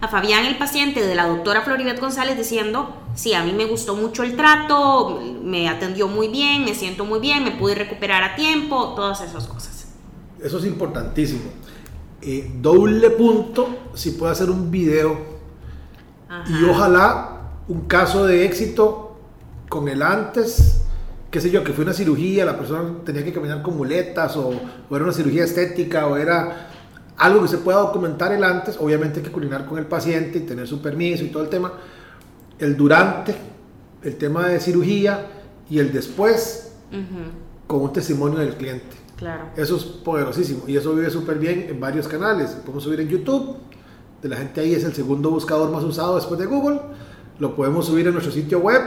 [0.00, 3.94] a Fabián, el paciente de la doctora Floribet González diciendo, sí, a mí me gustó
[3.94, 8.34] mucho el trato, me atendió muy bien, me siento muy bien, me pude recuperar a
[8.34, 9.86] tiempo, todas esas cosas.
[10.42, 11.42] Eso es importantísimo.
[12.24, 15.18] Eh, doble punto si puede hacer un video
[16.28, 16.44] Ajá.
[16.48, 19.16] y ojalá un caso de éxito
[19.68, 20.82] con el antes,
[21.32, 24.52] qué sé yo, que fue una cirugía, la persona tenía que caminar con muletas o,
[24.88, 26.68] o era una cirugía estética o era
[27.16, 30.42] algo que se pueda documentar el antes, obviamente hay que coordinar con el paciente y
[30.42, 31.72] tener su permiso y todo el tema,
[32.58, 33.34] el durante,
[34.02, 35.26] el tema de cirugía
[35.68, 36.72] y el después
[37.66, 39.01] con un testimonio del cliente.
[39.16, 39.44] Claro.
[39.56, 42.50] Eso es poderosísimo y eso vive súper bien en varios canales.
[42.50, 43.56] Podemos subir en YouTube,
[44.22, 46.80] de la gente ahí es el segundo buscador más usado después de Google.
[47.38, 48.80] Lo podemos subir en nuestro sitio web,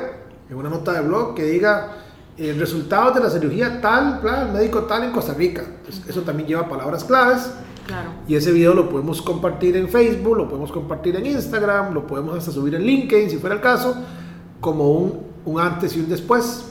[0.50, 1.98] en una nota de blog que diga
[2.38, 5.64] eh, resultados de la cirugía tal, el médico tal en Costa Rica.
[5.64, 7.52] Entonces, eso también lleva palabras claves
[7.86, 8.10] Claro.
[8.28, 12.36] y ese video lo podemos compartir en Facebook, lo podemos compartir en Instagram, lo podemos
[12.36, 13.96] hasta subir en LinkedIn si fuera el caso,
[14.60, 16.66] como un, un antes y un después.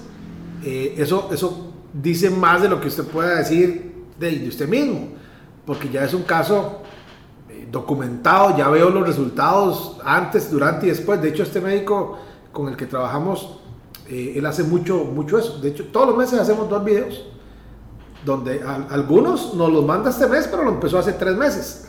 [0.65, 5.09] Eh, eso, eso dice más de lo que usted pueda decir de, de usted mismo,
[5.65, 6.83] porque ya es un caso
[7.49, 11.23] eh, documentado, ya veo los resultados antes, durante y después.
[11.23, 12.19] De hecho, este médico
[12.53, 13.59] con el que trabajamos,
[14.09, 15.59] eh, él hace mucho, mucho eso.
[15.61, 17.25] De hecho, todos los meses hacemos dos videos,
[18.25, 21.89] donde a- algunos nos los manda este mes, pero lo empezó hace tres meses.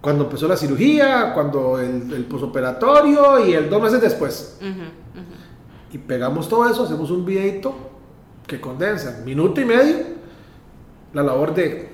[0.00, 4.56] Cuando empezó la cirugía, cuando el, el posoperatorio y el dos meses después.
[4.60, 5.92] Ujú, ujú.
[5.92, 7.74] Y pegamos todo eso, hacemos un videito
[8.46, 10.16] que condensa minuto y medio
[11.12, 11.88] la labor de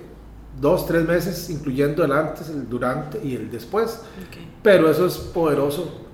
[0.60, 4.00] dos, tres meses, incluyendo el antes, el durante y el después.
[4.28, 4.38] Ok.
[4.62, 6.06] Pero eso es poderoso,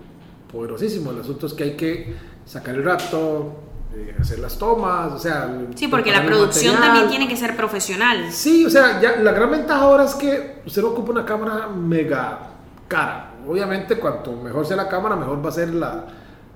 [0.53, 1.11] poderosísimo.
[1.11, 3.57] El asunto es que hay que sacar el rato,
[3.95, 5.51] eh, hacer las tomas, o sea...
[5.75, 6.95] Sí, porque la producción material.
[6.95, 8.31] también tiene que ser profesional.
[8.31, 11.69] Sí, o sea, ya, la gran ventaja ahora es que usted no ocupa una cámara
[11.69, 12.51] mega
[12.87, 13.33] cara.
[13.47, 16.05] Obviamente, cuanto mejor sea la cámara, mejor va a ser la,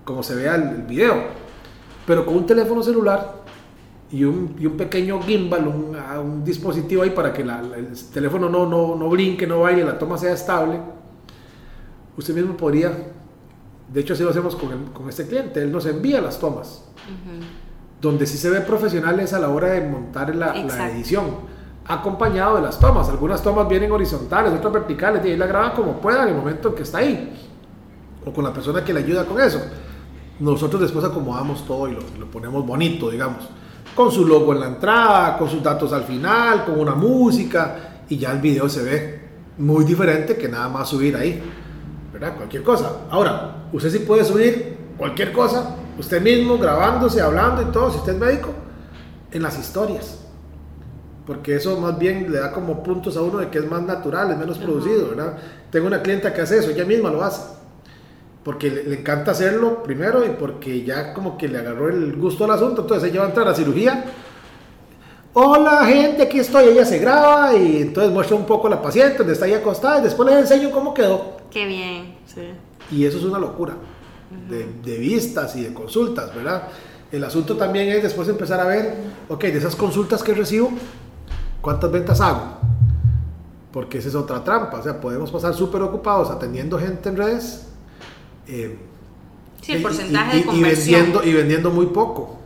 [0.05, 1.15] como se vea el, el video.
[2.07, 3.42] Pero con un teléfono celular
[4.13, 7.89] y un, y un pequeño gimbal, un, un dispositivo ahí para que la- la- el
[8.13, 10.79] teléfono no, no, no brinque, no baile, la toma sea estable,
[12.17, 12.93] usted mismo podría,
[13.93, 16.85] de hecho así lo hacemos con, el- con este cliente, él nos envía las tomas
[17.07, 17.45] Ujú.
[18.01, 21.25] donde sí se ve profesional es a la hora de montar la, la edición,
[21.87, 23.09] acompañado de las tomas.
[23.09, 26.69] Algunas tomas vienen horizontales, otras verticales, y ahí la graban como puedan en el momento
[26.69, 27.33] en que está ahí,
[28.25, 29.61] o con la persona que le ayuda con eso.
[30.39, 33.49] Nosotros después acomodamos todo y lo, lo ponemos bonito, digamos,
[33.95, 38.17] con su logo en la entrada, con sus datos al final, con una música, y
[38.17, 39.23] ya el video se ve
[39.59, 41.43] muy diferente que nada más subir ahí.
[42.13, 42.37] ¿verdad?
[42.37, 42.93] Cualquier cosa.
[43.11, 48.13] Ahora, usted sí puede subir cualquier cosa, usted mismo grabándose, hablando y todo, si usted
[48.13, 48.51] es médico,
[49.31, 50.19] en las historias.
[51.27, 54.31] Porque eso más bien le da como puntos a uno de que es más natural,
[54.31, 55.39] es menos producido, ¿verdad?
[55.71, 57.41] Tengo una clienta que hace eso, ella misma lo hace.
[58.45, 62.45] Porque le, le encanta hacerlo primero y porque ya como que le agarró el gusto
[62.45, 62.83] al asunto.
[62.83, 64.05] Entonces ella va a entrar a cirugía.
[65.35, 66.69] Hola gente, aquí estoy.
[66.69, 70.01] Ella se graba y entonces muestra un poco a la paciente donde está ahí acostada
[70.01, 71.39] y después les enseño cómo quedó.
[71.51, 72.51] Qué bien, sí.
[72.91, 73.75] Y eso es una locura
[74.49, 76.69] de, de vistas y de consultas, ¿verdad?
[77.11, 78.95] El asunto también es después empezar a ver,
[79.29, 80.71] ok, de esas consultas que recibo,
[81.61, 82.57] ¿cuántas ventas hago?
[83.71, 87.69] Porque esa es otra trampa, o sea, podemos pasar súper ocupados atendiendo gente en redes.
[88.49, 88.79] Eh,
[89.61, 91.01] Sí, el y- porcentaje y- de y conversión.
[91.03, 92.39] vendiendo, y vendiendo muy poco.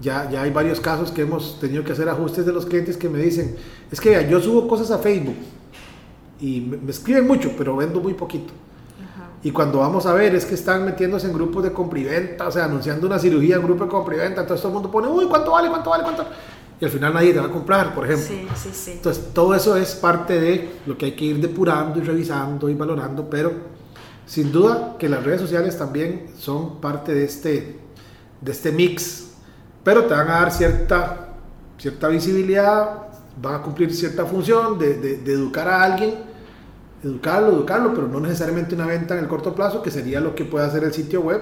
[0.00, 3.08] Ya, ya hay varios casos que hemos tenido que hacer ajustes de los clientes que
[3.08, 3.56] me dicen,
[3.90, 5.34] es que yo subo cosas a Facebook
[6.40, 8.52] y me, me escriben mucho, pero vendo muy poquito.
[9.42, 12.46] Y cuando vamos a ver es que están metiéndose en grupos de compra y venta,
[12.46, 14.90] o sea, anunciando una cirugía en grupo de compra y venta, entonces todo el mundo
[14.90, 15.68] pone, uy, ¿cuánto vale?
[15.68, 16.02] ¿Cuánto vale?
[16.04, 16.24] ¿Cuánto?
[16.80, 18.26] Y al final nadie te va a comprar, por ejemplo.
[18.26, 18.90] Sí, sí, sí.
[18.92, 22.74] Entonces, todo eso es parte de lo que hay que ir depurando y revisando y
[22.74, 23.52] valorando, pero
[24.28, 27.78] sin duda que las redes sociales también son parte de este,
[28.42, 29.30] de este mix,
[29.82, 31.30] pero te van a dar cierta,
[31.78, 33.06] cierta visibilidad,
[33.40, 36.14] van a cumplir cierta función de, de- educar a alguien,
[37.02, 40.44] educarlo, educarlo, pero no necesariamente una venta en el corto plazo, que sería lo que
[40.44, 41.40] puede hacer el sitio web.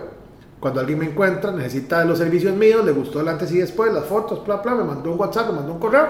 [0.60, 4.04] Cuando alguien me encuentra, necesita los servicios míos, le gustó el antes y después, las
[4.04, 6.06] fotos, bla, bla, me mandó un WhatsApp, me mandó un correo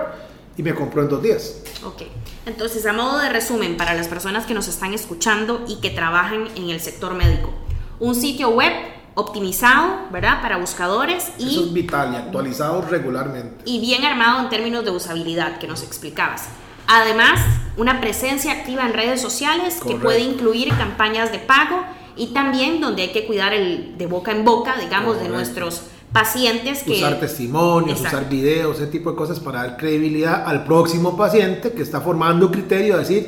[0.56, 1.56] y me compró en dos días.
[1.84, 2.02] Ok,
[2.46, 6.48] entonces a modo de resumen para las personas que nos están escuchando y que trabajan
[6.56, 7.52] en el sector médico,
[8.00, 8.72] un sitio web
[9.14, 10.42] optimizado, ¿verdad?
[10.42, 11.50] Para buscadores y...
[11.50, 13.62] Eso es vital y actualizado regularmente.
[13.64, 16.48] Y bien armado en términos de usabilidad que nos explicabas.
[16.86, 17.40] Además,
[17.76, 21.82] una presencia activa en redes sociales que puede incluir campañas de pago
[22.14, 25.82] y también donde hay que cuidar el de boca en boca, digamos, de nuestros
[26.16, 26.92] pacientes que...
[26.92, 31.82] Usar testimonios, usar videos, ese tipo de cosas para dar credibilidad al próximo paciente que
[31.82, 33.26] está formando criterio de decir,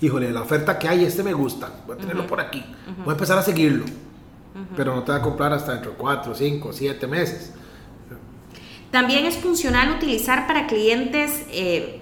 [0.00, 2.64] híjole, la oferta que hay, este me gusta, voy a tenerlo por aquí,
[2.98, 3.84] voy a empezar a seguirlo,
[4.76, 7.52] pero no te va a comprar hasta dentro de 4, 5, 7 meses.
[8.92, 11.99] También es funcional utilizar para clientes eh,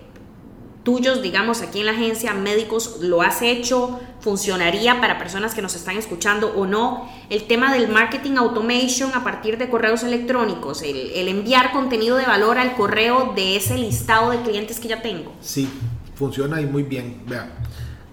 [0.82, 5.74] tuyos, digamos, aquí en la agencia, médicos, lo has hecho, funcionaría para personas que nos
[5.74, 7.08] están escuchando o no.
[7.30, 12.58] El tema del marketing automation a partir de correos electrónicos, el, enviar contenido de valor
[12.58, 15.32] al correo de ese listado de clientes que ya tengo.
[15.40, 15.68] Sí,
[16.14, 17.22] funciona y muy bien.
[17.26, 17.50] Vean,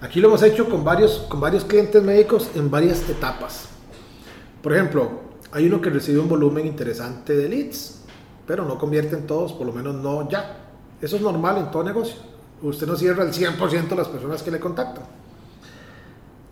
[0.01, 3.69] aquí lo hemos hecho con varios, con varios clientes médicos en varias etapas.
[4.61, 8.01] Por ejemplo, hay uno que recibe un volumen interesante de leads,
[8.45, 10.57] pero no convierte en todos, por lo menos no ya.
[11.01, 14.51] Eso es normal en todo negocio usted no cierra el 100% de las personas que
[14.51, 15.03] le contactan.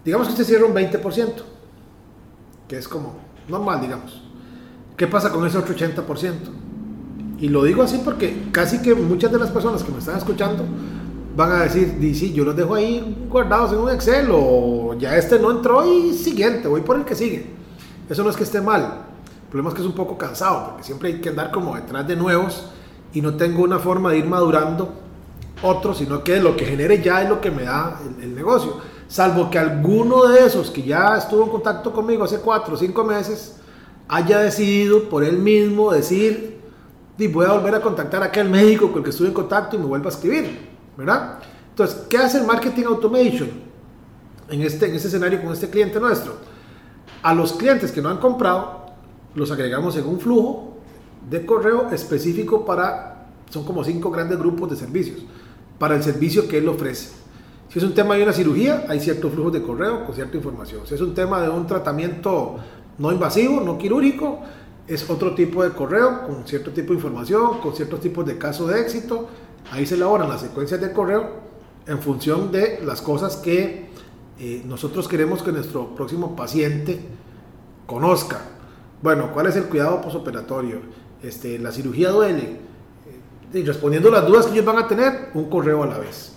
[0.03, 1.33] Digamos que usted cierra un 20%,
[2.67, 3.15] que es como
[3.47, 4.21] normal, digamos.
[4.97, 6.33] ¿Qué pasa con ese otro 80%?
[7.39, 10.63] Y lo digo así porque casi que muchas de las personas que me están escuchando
[11.35, 15.39] van a decir, sí, yo los dejo ahí guardados en un Excel o ya este
[15.39, 17.47] no entró y siguiente, voy por el que sigue.
[18.09, 20.83] Eso no es que esté mal, el problema es que es un poco cansado porque
[20.83, 22.69] siempre hay que andar como detrás de nuevos
[23.13, 24.93] y no tengo una forma de ir madurando
[25.63, 28.77] otro, sino que lo que genere ya es lo que me da el, negocio.
[29.07, 33.03] Salvo que alguno de esos que ya estuvo en contacto conmigo hace cuatro o cinco
[33.03, 33.55] meses
[34.07, 36.59] haya decidido por él mismo decir,
[37.17, 39.75] y voy a volver a contactar a aquel médico con el que estuve en contacto
[39.75, 41.39] y me vuelva a escribir, ¿verdad?
[41.69, 43.49] Entonces, ¿qué hace el marketing automation
[44.49, 46.35] en este, en este escenario con este cliente nuestro?
[47.21, 48.87] A los clientes que no han comprado,
[49.35, 50.77] los agregamos en un flujo
[51.29, 55.23] de correo específico para, son como cinco grandes grupos de servicios
[55.79, 57.09] para el servicio que él ofrece.
[57.69, 60.85] Si es un tema de una cirugía, hay ciertos flujos de correo con cierta información.
[60.85, 62.57] Si es un tema de un tratamiento
[62.99, 64.41] no invasivo, no quirúrgico,
[64.87, 68.69] es otro tipo de correo con cierto tipo de información, con ciertos tipos de casos
[68.69, 69.27] de éxito.
[69.71, 71.41] Ahí se elaboran las secuencias de correo
[71.87, 73.89] en función de las cosas que
[74.39, 76.99] eh, nosotros queremos que nuestro próximo paciente
[77.85, 78.41] conozca.
[79.01, 80.79] Bueno, ¿cuál es el cuidado posoperatorio?
[81.21, 82.59] Este, la cirugía duele
[83.53, 86.33] y respondiendo las dudas que ellos van a tener, un correo a la vez.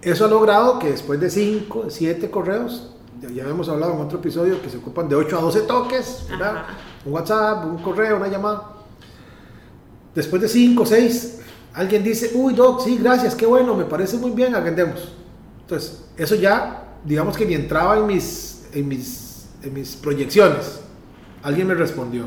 [0.00, 2.90] Eso ha logrado que después de 5, 7 correos,
[3.34, 6.26] ya, hemos hablado en otro episodio que se ocupan de 8 a 12 toques,
[7.04, 8.72] un WhatsApp, un correo, una llamada.
[10.14, 11.40] Después de 5, 6,
[11.74, 15.12] alguien dice, uy, Doc, sí, gracias, qué bueno, me parece muy bien, agendemos.
[15.62, 20.80] Entonces, eso ya, digamos que ni entraba en mis, en mis, en mis proyecciones.
[21.42, 22.26] Alguien me respondió.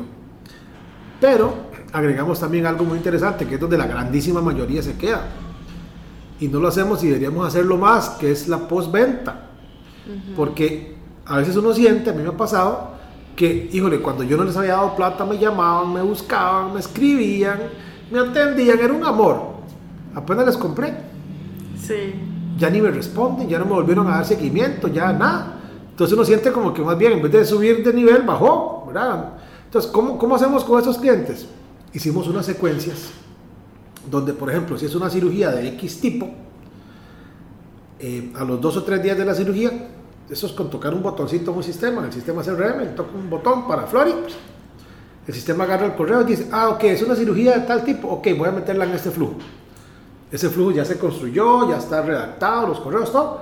[1.20, 5.26] Pero agregamos también algo muy interesante, que es donde la grandísima mayoría se queda.
[6.40, 9.46] Y no lo hacemos y deberíamos hacerlo más, que es la postventa.
[10.36, 10.96] Porque
[11.26, 12.92] a veces uno siente, a mí me ha pasado,
[13.36, 17.58] que, híjole, cuando yo no les había dado plata, me llamaban, me buscaban, me escribían,
[18.10, 19.58] me atendían, era un amor.
[20.14, 20.94] Apenas les compré.
[21.80, 22.14] Sí.
[22.56, 25.54] Ya ni me responden, ya no me volvieron a dar seguimiento, ya nada.
[25.90, 29.32] Entonces uno siente como que más bien, en vez de subir de nivel, bajó, ¿verdad?
[29.64, 31.46] Entonces, ¿cómo, cómo hacemos con esos clientes?
[31.92, 33.10] Hicimos unas secuencias
[34.10, 36.28] donde, por ejemplo, si es una cirugía de X tipo,
[37.98, 39.88] eh, a los dos o tres días de la cirugía,
[40.30, 43.66] eso es con tocar un botoncito en un sistema, el sistema CRM, toca un botón
[43.66, 44.12] para Flori,
[45.26, 48.08] el sistema agarra el correo y dice, ah, ok, es una cirugía de tal tipo,
[48.08, 49.34] ok, voy a meterla en este flujo.
[50.30, 53.40] Ese flujo ya se construyó, ya está redactado, los correos, todo.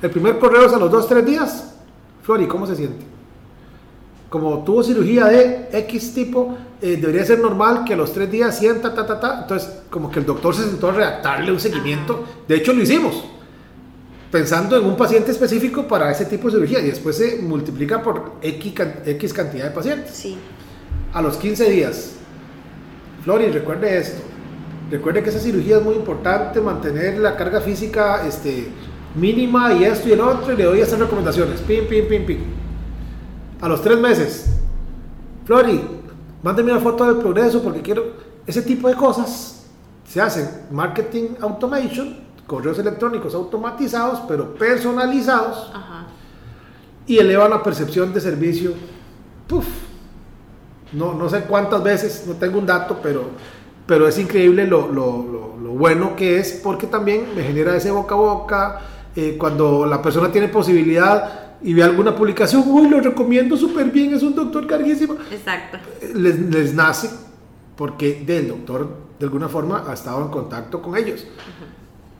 [0.00, 1.74] El primer correo es a los dos o tres días.
[2.22, 3.17] Flori, ¿cómo se siente?
[4.28, 8.58] Como tuvo cirugía de X tipo, eh, debería ser normal que a los tres días
[8.58, 9.40] sienta, ta, ta, ta.
[9.42, 12.24] Entonces, como que el doctor se sentó a redactarle un seguimiento.
[12.46, 13.24] De hecho, lo hicimos,
[14.30, 16.80] pensando en un paciente específico para ese tipo de cirugía.
[16.80, 18.74] Y después se multiplica por X,
[19.06, 20.10] X cantidad de pacientes.
[20.12, 20.36] Sí.
[21.14, 22.12] A los 15 días.
[23.24, 24.22] Flori, recuerde esto.
[24.90, 28.68] Recuerde que esa cirugía es muy importante, mantener la carga física este,
[29.14, 30.52] mínima y esto y el otro.
[30.52, 31.60] Y le doy estas recomendaciones.
[31.62, 32.67] Pim, pim, pim, pim
[33.60, 34.46] a los tres meses,
[35.44, 35.80] Flori,
[36.42, 38.28] mándeme una foto del progreso porque quiero.
[38.46, 39.66] Ese tipo de cosas
[40.04, 42.16] se hacen marketing automation,
[42.46, 45.70] correos electrónicos automatizados, pero personalizados,
[47.06, 48.72] y elevan la percepción de servicio.
[49.46, 49.66] Puf,
[50.92, 53.24] No, no sé cuántas veces, no tengo un dato, pero,
[53.86, 58.14] pero es increíble lo, lo, lo, bueno que es porque también me genera ese boca
[58.14, 58.80] a boca.
[59.14, 64.14] Eh, cuando la persona tiene posibilidad y ve alguna publicación, uy, lo recomiendo súper bien,
[64.14, 65.16] es un doctor carguísimo.
[65.30, 65.78] Exacto.
[66.14, 67.10] Les, les, nace
[67.76, 71.26] porque del doctor de alguna forma ha estado en contacto con ellos.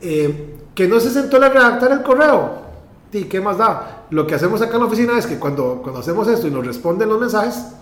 [0.00, 2.68] Eh, que no se sentó a redactar el correo.
[3.12, 4.06] ¿Y qué más da?
[4.10, 6.66] Lo que hacemos acá en la oficina es que cuando, cuando hacemos esto y nos
[6.66, 7.72] responden los mensajes,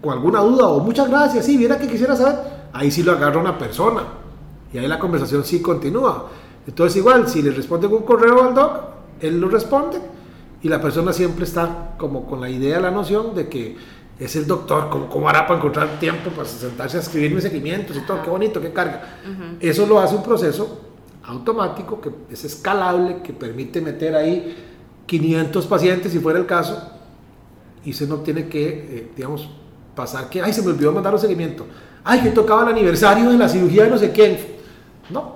[0.00, 2.36] con alguna duda o muchas gracias, sí, viera que quisiera saber,
[2.72, 4.02] ahí sí lo agarra una persona.
[4.72, 6.28] Y ahí la conversación sí continúa.
[6.66, 8.80] Entonces igual, si le responden un correo al doc,
[9.20, 9.98] él lo responde
[10.62, 13.76] y la persona siempre está como con la idea, la noción de que
[14.18, 18.00] es el doctor, ¿cómo, cómo hará para encontrar tiempo para sentarse a escribirme seguimientos y
[18.02, 18.22] todo?
[18.22, 19.18] Qué bonito, qué carga.
[19.58, 20.80] Eso lo hace un proceso
[21.24, 24.56] automático que es escalable, que permite meter ahí
[25.06, 26.80] 500 pacientes si fuera el caso
[27.84, 29.48] y se no tiene que, eh, digamos,
[29.96, 31.66] pasar que, ay, se me olvidó mandar un seguimiento,
[32.04, 34.38] ay, que tocaba el aniversario de la cirugía de no sé quién.
[35.10, 35.34] No,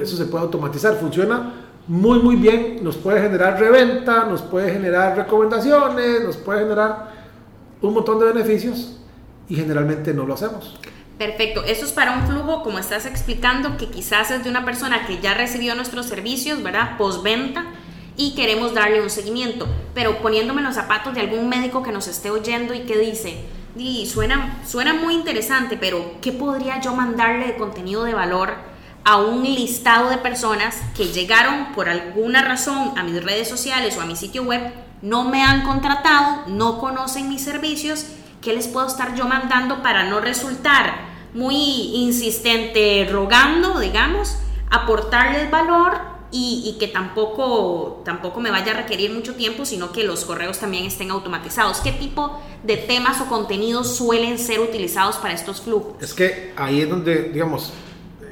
[0.00, 5.16] eso se puede automatizar, funciona muy, muy bien, nos puede generar reventa, nos puede generar
[5.16, 7.12] recomendaciones, nos puede generar
[7.82, 8.98] un montón de beneficios
[9.48, 10.78] y generalmente no lo hacemos.
[11.18, 15.06] Perfecto, eso es para un flujo, como estás explicando, que quizás es de una persona
[15.06, 16.96] que ya recibió nuestros servicios, ¿verdad?
[16.96, 17.66] Postventa
[18.16, 19.68] y queremos darle un seguimiento.
[19.94, 23.44] Pero poniéndome los zapatos de algún médico que nos esté oyendo y que dice,
[23.76, 28.54] y suena, suena muy interesante, pero ¿qué podría yo mandarle de contenido de valor
[29.04, 34.00] a un listado de personas que llegaron por alguna razón a mis redes sociales o
[34.00, 38.06] a mi sitio web, no me han contratado, no conocen mis servicios?
[38.40, 40.94] ¿Qué les puedo estar yo mandando para no resultar
[41.34, 41.56] muy
[41.94, 44.38] insistente rogando, digamos,
[44.70, 50.24] aportarles valor y, que tampoco, tampoco me vaya a requerir mucho tiempo, sino que los
[50.24, 51.78] correos también estén automatizados.
[51.78, 55.94] ¿Qué tipo de temas o contenidos suelen ser utilizados para estos flujos?
[56.00, 57.72] Es que ahí es donde, digamos,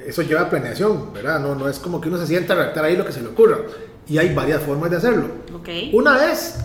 [0.07, 1.41] eso lleva planeación, ¿verdad?
[1.41, 3.29] No, no es como que uno se sienta a redactar ahí lo que se le
[3.29, 3.59] ocurra.
[4.09, 5.27] Y hay varias formas de hacerlo.
[5.61, 5.91] Okay.
[5.93, 6.59] Una es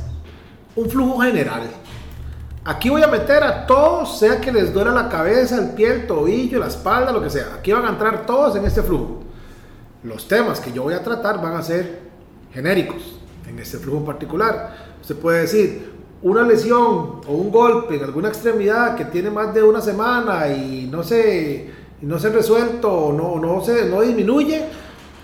[0.76, 1.63] un flujo general.
[2.65, 6.08] Aquí voy a meter a todos, sea que les duela la cabeza, el pie, el
[6.08, 7.56] tobillo, la espalda, lo que sea.
[7.58, 9.28] Aquí van a entrar todos en este flujo
[10.04, 12.00] los temas que yo voy a tratar van a ser
[12.54, 14.76] genéricos en este flujo en particular.
[15.02, 19.63] Usted puede decir, una lesión o un golpe en alguna extremidad que tiene más de
[19.63, 21.69] una semana y no se,
[22.01, 24.65] no se resuelto o no, no, se, no disminuye,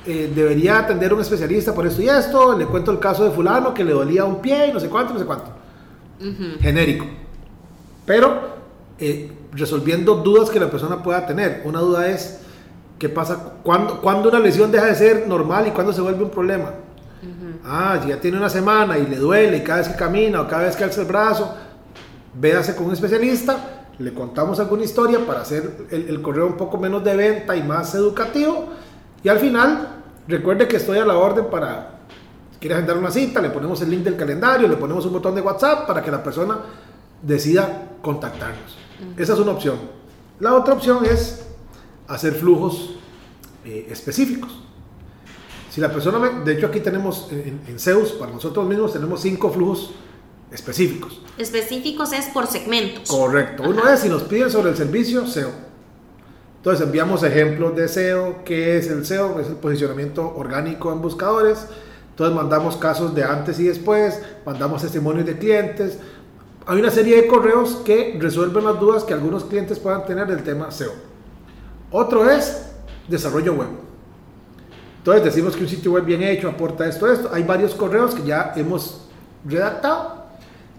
[0.06, 2.58] eh, debería atender un especialista por esto y esto.
[2.58, 5.14] Le cuento el caso de fulano que le dolía un pie y no sé cuánto,
[5.14, 5.52] no sé cuánto.
[6.62, 7.06] Genérico.
[8.06, 8.54] Pero
[9.00, 11.62] eh, resolviendo dudas que la persona pueda tener.
[11.66, 12.40] Una duda es,
[13.04, 13.38] ¿Qué pasa?
[13.64, 16.72] ¿Cuándo, cuando una lesión deja de ser normal y cuándo se vuelve un problema?
[17.66, 20.48] Ah, si ya tiene una semana y le duele y cada vez que camina o
[20.48, 21.54] cada vez que alza el brazo,
[22.34, 27.04] véase con un especialista, le contamos alguna historia para hacer el, correo un poco menos
[27.04, 28.70] de venta y más educativo.
[29.24, 32.00] Y al final, recuerde que estoy a la orden para,
[32.52, 35.36] si quiere agendar una cita, le ponemos el link del calendario, le ponemos un botón
[35.36, 36.58] de WhatsApp para que la persona
[37.22, 38.78] decida contactarnos.
[39.18, 39.78] Esa es una opción.
[40.40, 41.46] La otra opción es
[42.08, 42.96] hacer flujos
[43.66, 44.64] eh, específicos.
[45.70, 49.92] Si la persona, de hecho aquí tenemos en, Zeus, para nosotros mismos tenemos cinco flujos
[50.13, 50.13] específicos.
[51.38, 53.10] Específicos es por segmentos.
[53.10, 53.64] Correcto.
[53.64, 55.50] Uno es si nos piden sobre el servicio SEO.
[56.58, 58.44] Entonces enviamos ejemplos de SEO.
[58.46, 59.40] ¿Qué es el SEO?
[59.40, 61.66] Es el posicionamiento orgánico en buscadores.
[62.12, 65.98] Entonces mandamos casos de antes y después, mandamos testimonios de clientes.
[66.68, 70.44] Hay una serie de correos que resuelven las dudas que algunos clientes puedan tener del
[70.44, 70.94] tema SEO.
[71.90, 72.68] Otro es
[73.08, 73.70] desarrollo web.
[75.00, 77.30] Entonces decimos que un sitio web bien hecho aporta esto, esto.
[77.34, 79.10] Hay varios correos que ya hemos
[79.44, 80.23] redactado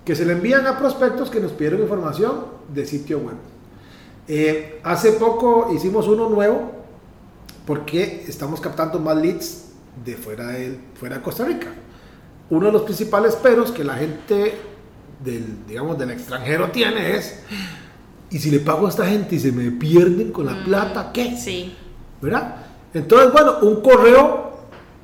[0.05, 3.37] que se le envían a prospectos que nos pidieron información de sitio web.
[4.29, 6.73] Eh, hace poco hicimos uno nuevo
[7.67, 9.67] porque estamos captando más leads
[10.05, 11.69] de fuera de, fuera de Costa Rica.
[12.51, 14.55] Uno de los principales peros que la gente
[15.23, 17.41] del, digamos, del extranjero tiene es
[18.31, 21.11] y si le pago a esta gente y se me pierden con la mm, plata,
[21.13, 21.37] ¿qué?
[21.37, 21.75] Sí.
[22.21, 22.57] ¿Verdad?
[22.93, 24.55] Entonces, bueno, un correo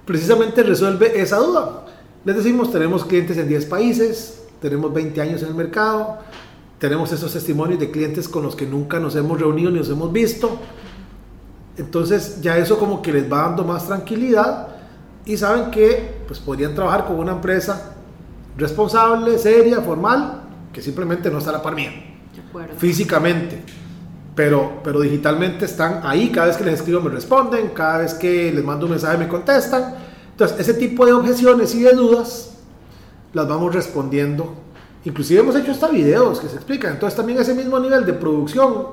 [0.05, 1.87] precisamente resuelve esa duda.
[2.25, 6.19] Les decimos, tenemos clientes en 10 países, tenemos 20 años en el mercado,
[6.79, 10.13] tenemos esos testimonios de clientes con los que nunca nos hemos reunido ni nos hemos
[10.13, 10.59] visto.
[11.77, 14.69] Entonces ya eso como que les va dando más tranquilidad
[15.25, 17.95] y saben que pues podrían trabajar con una empresa
[18.57, 21.93] responsable, seria, formal, que simplemente no está a la par mía
[22.79, 23.63] físicamente.
[24.35, 28.53] Pero, pero digitalmente están ahí, cada vez que les escribo me responden, cada vez que
[28.53, 29.95] les mando un mensaje me contestan.
[30.31, 32.50] Entonces, ese tipo de objeciones y de dudas
[33.33, 34.55] las vamos respondiendo
[35.05, 36.93] Inclusive hemos hecho hasta videos que se explican.
[36.93, 38.89] Entonces también ese mismo nivel de producción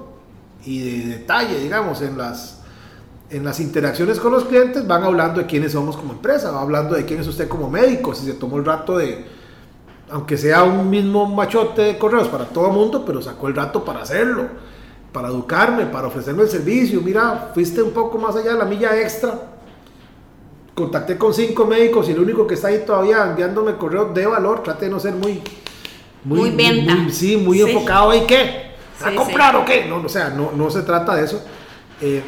[0.65, 2.61] y de detalle, digamos, en las,
[3.29, 6.95] en las interacciones con los clientes van hablando de quiénes somos como empresa, va hablando
[6.95, 9.25] de quién es usted como médico, si se tomó el rato de,
[10.09, 13.83] aunque sea un mismo machote de correos para todo el mundo, pero sacó el rato
[13.83, 14.47] para hacerlo,
[15.11, 17.01] para educarme, para ofrecerme el servicio.
[17.01, 19.56] Mira, fuiste un poco más allá de la milla extra.
[20.77, 24.61] Contacté con cinco médicos y el único que está ahí todavía enviándome correos de valor,
[24.61, 25.41] trate de no ser muy...
[26.23, 26.93] Muy, venta.
[27.09, 28.73] sí, muy enfocado ahí, ¿qué?
[29.03, 29.85] ¿A comprar o qué?
[29.85, 31.43] No, o sea, no, no se trata de eso.
[31.99, 32.21] Eh,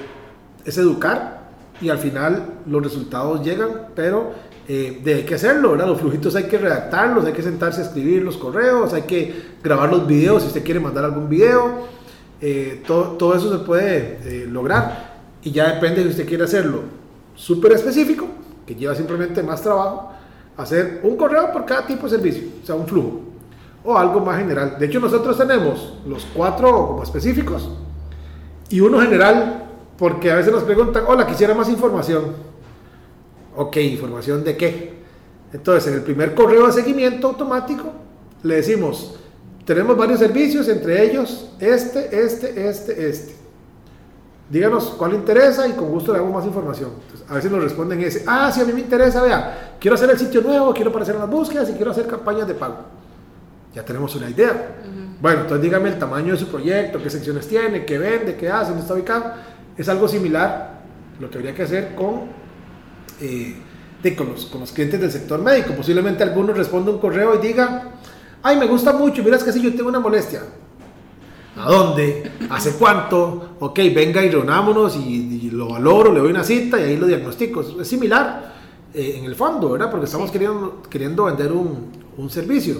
[0.65, 1.41] es educar
[1.79, 4.31] y al final los resultados llegan, pero
[4.67, 5.85] eh, de hay que hacerlo, ¿verdad?
[5.85, 9.91] Los flujitos hay que redactarlos, hay que sentarse a escribir los correos, hay que grabar
[9.91, 11.85] los videos si usted quiere mandar algún video.
[12.41, 16.97] Eh, todo, todo, eso se puede eh, lograr y ya depende si usted quiere hacerlo
[17.39, 18.27] súper específico,
[18.69, 20.11] que lleva simplemente más trabajo,
[20.55, 23.21] hacer un correo por cada tipo de servicio, o sea, un flujo,
[23.83, 24.77] o algo más general.
[24.77, 27.67] De hecho, nosotros tenemos los cuatro como específicos
[28.69, 29.65] y uno general,
[29.97, 32.49] porque a veces nos preguntan, hola, quisiera más información
[33.55, 34.93] Ok, información de qué.
[35.51, 37.91] Entonces, en el primer correo de seguimiento automático,
[38.43, 39.15] le decimos,
[39.65, 43.35] tenemos varios servicios, entre ellos este, este, este, este.
[44.49, 46.89] Díganos cuál le interesa y con gusto le damos más información.
[47.27, 50.17] a veces nos responden ese, ah, sí, a mí me interesa, vea, quiero hacer el
[50.17, 52.77] sitio nuevo, quiero aparecer en las búsquedas y quiero hacer campañas de pago.
[53.75, 54.75] Ya tenemos una idea.
[55.21, 58.69] Bueno, entonces dígame el tamaño de su proyecto, qué secciones tiene, qué vende, qué hace,
[58.69, 59.33] dónde está ubicado.
[59.77, 60.79] Es algo similar
[61.19, 62.21] lo que habría que hacer con
[63.21, 63.55] eh,
[64.01, 65.73] de, con, los, con, los, clientes del sector médico.
[65.73, 67.91] Posiblemente alguno responda un correo y diga,
[68.41, 70.41] ay, me gusta mucho, miras que si yo tengo una molestia.
[71.59, 72.31] ¿A dónde?
[72.49, 73.55] ¿Hace cuánto?
[73.59, 77.81] Ok, venga y reunámonos y, lo valoro, le doy una cita y ahí lo diagnostico.
[77.81, 78.53] Es similar
[78.93, 79.91] eh, en el fondo, ¿verdad?
[79.91, 82.77] Porque estamos queriendo, queriendo vender un, un servicio.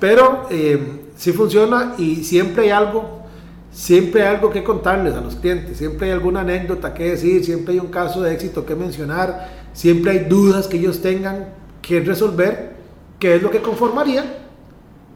[0.00, 3.24] Pero eh, sí funciona y siempre hay algo
[3.70, 7.74] siempre hay algo que contarles a los clientes, siempre hay alguna anécdota que decir, siempre
[7.74, 11.48] hay un caso de éxito que mencionar, siempre hay dudas que ellos tengan
[11.82, 12.76] que resolver,
[13.18, 14.24] que es lo que conformaría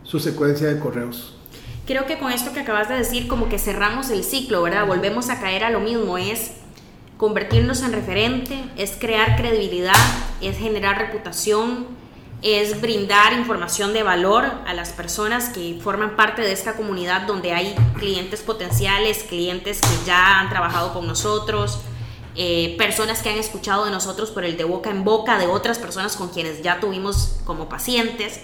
[0.02, 1.37] su secuencia de correos.
[1.88, 4.86] Creo que con esto que acabas de decir, como que cerramos el ciclo, ¿verdad?
[4.86, 6.50] Volvemos a caer a lo mismo, es
[7.16, 9.94] convertirnos en referente, es crear credibilidad,
[10.42, 11.86] es generar reputación,
[12.42, 17.54] es brindar información de valor a las personas que forman parte de esta comunidad donde
[17.54, 21.80] hay clientes potenciales, clientes que ya han trabajado con nosotros,
[22.36, 25.78] eh, personas que han escuchado de nosotros por el de boca en boca de otras
[25.78, 28.40] personas con quienes ya tuvimos como pacientes,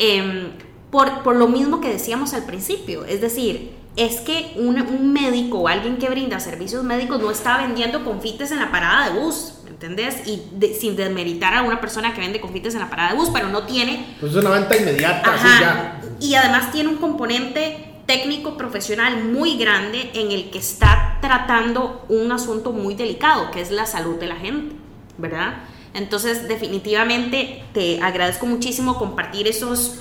[0.00, 0.50] em,
[0.92, 5.60] por, por, lo mismo que decíamos al principio, es decir, es que un, un médico
[5.60, 9.54] o alguien que brinda servicios médicos no está vendiendo confites en la parada de bus,
[9.66, 10.16] ¿entendés?
[10.26, 10.42] Y
[10.78, 13.64] sin desmeritar a una persona que vende confites en la parada de bus, pero no
[13.64, 14.16] tiene...
[14.20, 16.00] Pues es una venta inmediata, así ya.
[16.20, 22.30] Y además tiene un componente técnico profesional muy grande en el que está tratando un
[22.32, 24.76] asunto muy delicado, que es la salud de la gente,
[25.16, 25.54] ¿verdad?
[25.94, 30.00] Entonces, definitivamente te agradezco muchísimo compartir esos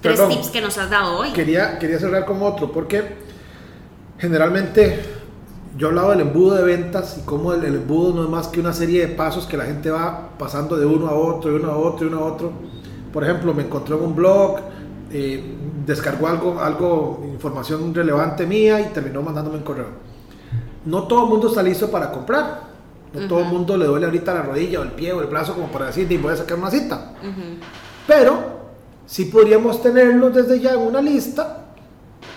[0.00, 1.32] tres tips que nos has dado hoy.
[1.32, 3.16] Quería, quería cerrar con otro, porque
[4.18, 5.00] generalmente
[5.76, 8.72] yo hablaba del embudo de ventas y cómo el, embudo no es más que una
[8.72, 11.76] serie de pasos que la gente va pasando de uno a otro, de uno a
[11.76, 12.52] otro, de uno a otro.
[13.12, 14.58] Por ejemplo, me encontré en un blog,
[15.10, 20.10] eh, descargó algo, algo, información relevante mía y terminó mandándome un correo.
[20.84, 22.70] No todo el mundo está listo para comprar.
[23.12, 25.54] No todo el mundo le duele ahorita la rodilla o el pie o el brazo
[25.54, 27.12] como para decir, voy a sacar una cita.
[28.06, 28.59] Pero
[29.10, 31.64] sí podríamos tenerlos desde ya en una lista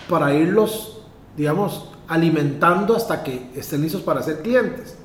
[0.10, 1.04] para irlos,
[1.38, 4.98] digamos, alimentando hasta que estén listos para ser clientes.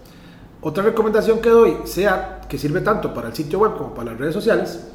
[0.62, 4.18] Otra recomendación que doy, sea que sirve tanto para el sitio web como para las
[4.18, 4.88] redes sociales,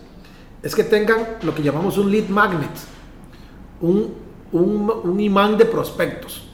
[0.63, 2.71] es que tengan lo que llamamos un lead magnet,
[3.79, 4.15] un,
[4.51, 6.49] un, imán de prospectos,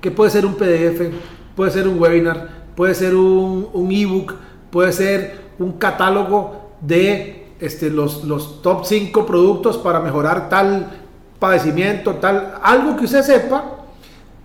[0.00, 1.12] que puede ser un PDF,
[1.56, 4.34] puede ser un webinar, puede ser un, un ebook,
[4.70, 10.90] puede ser un catálogo de este, los, los top 5 productos para mejorar tal
[11.38, 13.64] padecimiento, tal, algo que usted sepa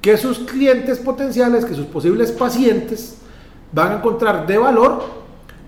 [0.01, 3.17] que sus clientes potenciales, que sus posibles pacientes
[3.71, 5.03] van a encontrar de valor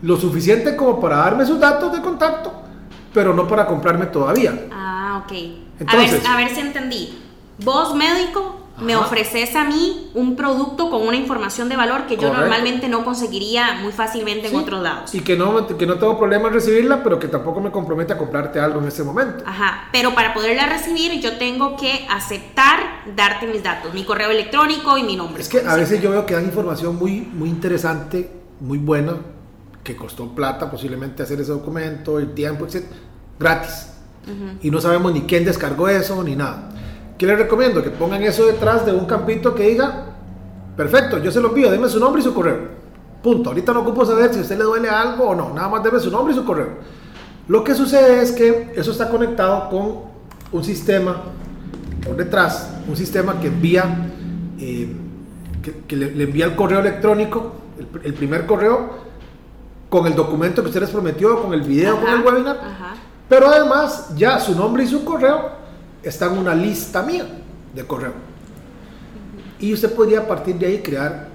[0.01, 2.51] lo suficiente como para darme sus datos de contacto,
[3.13, 4.67] pero no para comprarme todavía.
[4.71, 5.31] Ah, ok.
[5.79, 7.21] Entonces, a ver, a ver si entendí.
[7.63, 12.34] Vos médico me ofreces a mí un producto con una información de valor que yo
[12.34, 15.15] normalmente no conseguiría muy fácilmente en otros lados.
[15.15, 18.17] Y que no, que no tengo problema en recibirla, pero que tampoco me compromete a
[18.17, 19.43] comprarte algo en ese momento.
[19.45, 22.80] Ajá, pero para poderla recibir yo tengo que aceptar
[23.15, 25.41] darte mis datos, mi correo electrónico y mi nombre.
[25.41, 29.15] Es que a veces yo veo que dan información muy, muy interesante, muy buena,
[29.84, 32.86] que costó plata posiblemente hacer ese documento, el tiempo, etc.
[33.39, 33.91] Gratis
[34.61, 36.71] Y no sabemos ni quién descargó eso ni nada.
[37.18, 37.82] ¿Qué les recomiendo?
[37.82, 40.05] Que pongan eso detrás de un campito que diga,
[40.76, 42.76] perfecto, yo se lo envío, denme su nombre y su correo.
[43.24, 43.49] Punto.
[43.49, 45.99] Ahorita no ocupo saber si a usted le duele algo o no, nada más deme
[45.99, 46.70] su nombre y su correo.
[47.47, 50.16] Lo que sucede es que eso está conectado con
[50.51, 51.24] un sistema
[52.05, 54.09] por detrás, un sistema que envía,
[54.59, 54.93] eh,
[55.88, 57.53] que, le, envía el correo electrónico,
[58.03, 59.05] el, primer correo,
[59.89, 62.59] con el documento que usted les prometió, con el video, con el webinar.
[63.30, 65.64] Pero además ya su nombre y su correo
[66.06, 67.26] están en una lista mía
[67.74, 68.14] de correo.
[69.60, 71.28] Y usted podría a partir de ahí crear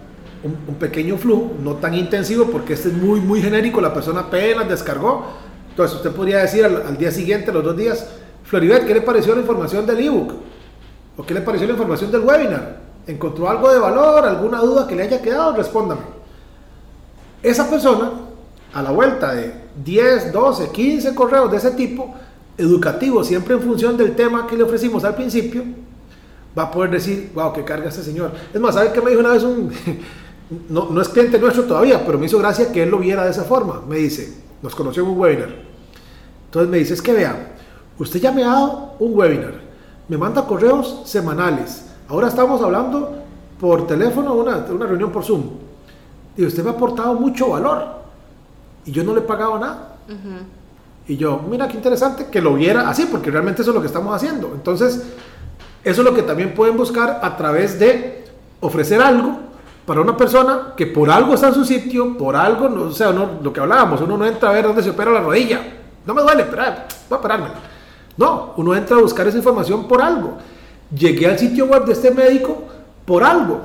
[0.43, 4.69] un, pequeño flujo, no tan intensivo porque este es muy, muy genérico, la persona apenas
[4.69, 5.27] descargó.
[5.71, 8.07] Entonces usted podría decir al, día siguiente, los dos días,
[8.45, 10.35] Floribet, ¿qué le pareció la información del ebook?
[11.17, 12.81] ¿O qué le pareció la información del webinar?
[13.07, 14.25] ¿Encontró algo de valor?
[14.25, 15.55] ¿Alguna duda que le haya quedado?
[15.57, 16.03] Respóndame.
[17.43, 18.13] Esa persona,
[18.73, 19.53] a la vuelta de
[19.85, 22.15] 10, 12, 15 correos de ese tipo,
[22.61, 25.65] educativos, siempre en función del tema que le ofrecimos al principio,
[26.57, 28.33] va a poder decir, wow, qué carga este señor.
[28.53, 29.71] Es más, ¿sabe qué me dijo una vez un...
[30.69, 33.31] no, no es cliente nuestro todavía, pero me hizo gracia que él lo viera de
[33.31, 33.83] esa forma.
[33.89, 35.55] Me dice, nos conoció en un webinar.
[36.47, 37.55] Entonces me dice, es que vea,
[37.99, 39.55] usted ya me ha dado un webinar,
[40.09, 41.87] me manda correos semanales.
[42.09, 43.19] Ahora estamos hablando
[43.61, 45.43] por teléfono, una, una reunión por Zoom.
[46.37, 48.01] Y usted me ha aportado mucho valor.
[48.85, 49.97] Y yo no le he pagado nada.
[51.11, 53.89] Y yo, mira qué interesante que lo viera así, porque realmente eso es lo que
[53.89, 54.53] estamos haciendo.
[54.55, 55.03] Entonces,
[55.83, 58.27] eso es lo que también pueden buscar a través de
[58.61, 59.41] ofrecer algo
[59.85, 63.11] para una persona que por algo está en su sitio, por algo, no, o sea,
[63.11, 65.61] lo que hablábamos, uno no entra a ver dónde se opera la rodilla.
[66.07, 66.63] No me duele, pero
[67.09, 67.49] voy a pararme.
[68.17, 70.35] No, uno entra a buscar esa información por algo.
[70.95, 72.63] Llegué al sitio web de este médico
[73.05, 73.63] por algo,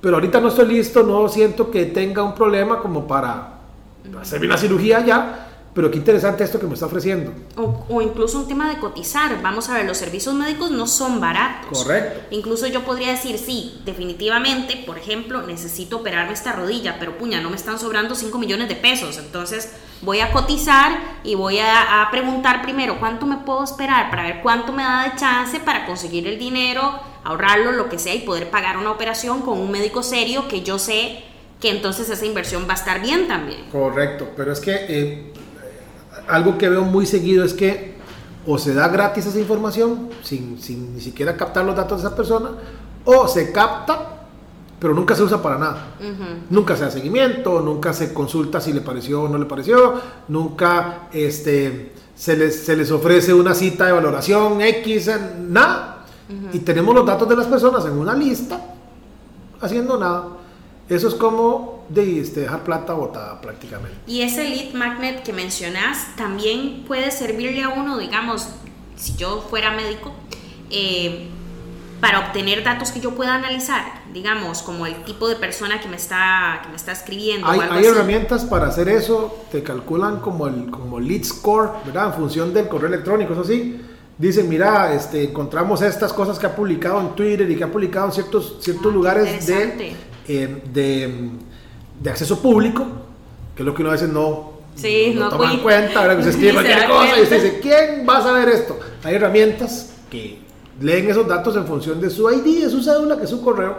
[0.00, 3.50] pero ahorita no estoy listo, no siento que tenga un problema como para
[4.18, 5.45] hacerme una cirugía ya,
[5.76, 7.34] pero qué interesante esto que me está ofreciendo.
[7.54, 9.42] O, incluso un tema de cotizar.
[9.42, 11.82] Vamos a ver, los servicios médicos no son baratos.
[11.82, 12.20] Correcto.
[12.30, 17.50] Incluso yo podría decir, sí, definitivamente, por ejemplo, necesito operarme esta rodilla, pero puña, no
[17.50, 19.18] me están sobrando 5 millones de pesos.
[19.18, 19.70] Entonces
[20.00, 24.40] voy a cotizar y voy a, a preguntar primero cuánto me puedo esperar para ver
[24.42, 28.48] cuánto me da de chance para conseguir el dinero, ahorrarlo, lo que sea, y poder
[28.48, 31.22] pagar una operación con un médico serio que yo sé
[31.60, 33.64] que entonces esa inversión va a estar bien también.
[33.70, 35.32] Correcto, pero es que eh,
[36.28, 37.96] algo que veo muy seguido es que
[38.46, 40.58] o se da gratis esa información sin,
[40.94, 42.50] ni siquiera captar los datos de esa persona,
[43.04, 44.12] o se capta
[44.78, 45.86] pero nunca se usa para nada.
[46.50, 49.94] Nunca se da seguimiento, nunca se consulta si le pareció o no le pareció,
[50.28, 55.10] nunca este, se, les, se les ofrece una cita de valoración X,
[55.48, 56.04] nada.
[56.52, 58.60] Y tenemos los datos de las personas en una lista
[59.60, 60.28] haciendo nada.
[60.88, 63.96] Eso es como de este, dejar plata botada prácticamente.
[64.06, 68.48] Y ese lead magnet que mencionas también puede servirle a uno, digamos,
[68.96, 70.12] si yo fuera médico,
[70.70, 71.28] eh,
[72.00, 75.96] para obtener datos que yo pueda analizar, digamos, como el tipo de persona que me
[75.96, 77.48] está, que me está escribiendo.
[77.48, 82.08] Hay, hay herramientas para hacer eso, te calculan como el como lead score, ¿verdad?
[82.08, 83.80] En función del correo electrónico, eso sí.
[84.18, 88.06] Dicen, mira, este, encontramos estas cosas que ha publicado en Twitter y que ha publicado
[88.06, 89.94] en ciertos, ciertos ah, lugares de
[90.28, 92.84] eh, de, acceso público,
[93.54, 94.60] que es lo que uno a veces no,
[95.30, 98.22] toma en cuenta, ahora que se escribe cualquier cosa y usted dice, ¿quién va a
[98.22, 98.78] saber esto?
[99.04, 100.38] Hay herramientas que
[100.80, 103.78] leen esos datos en función de su ID, de su cédula, que es su correo.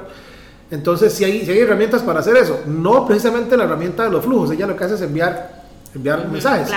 [0.72, 4.24] Entonces, si hay, si hay herramientas para hacer eso, no precisamente la herramienta de los
[4.24, 6.70] flujos, ella lo que hace es enviar, enviar mensajes.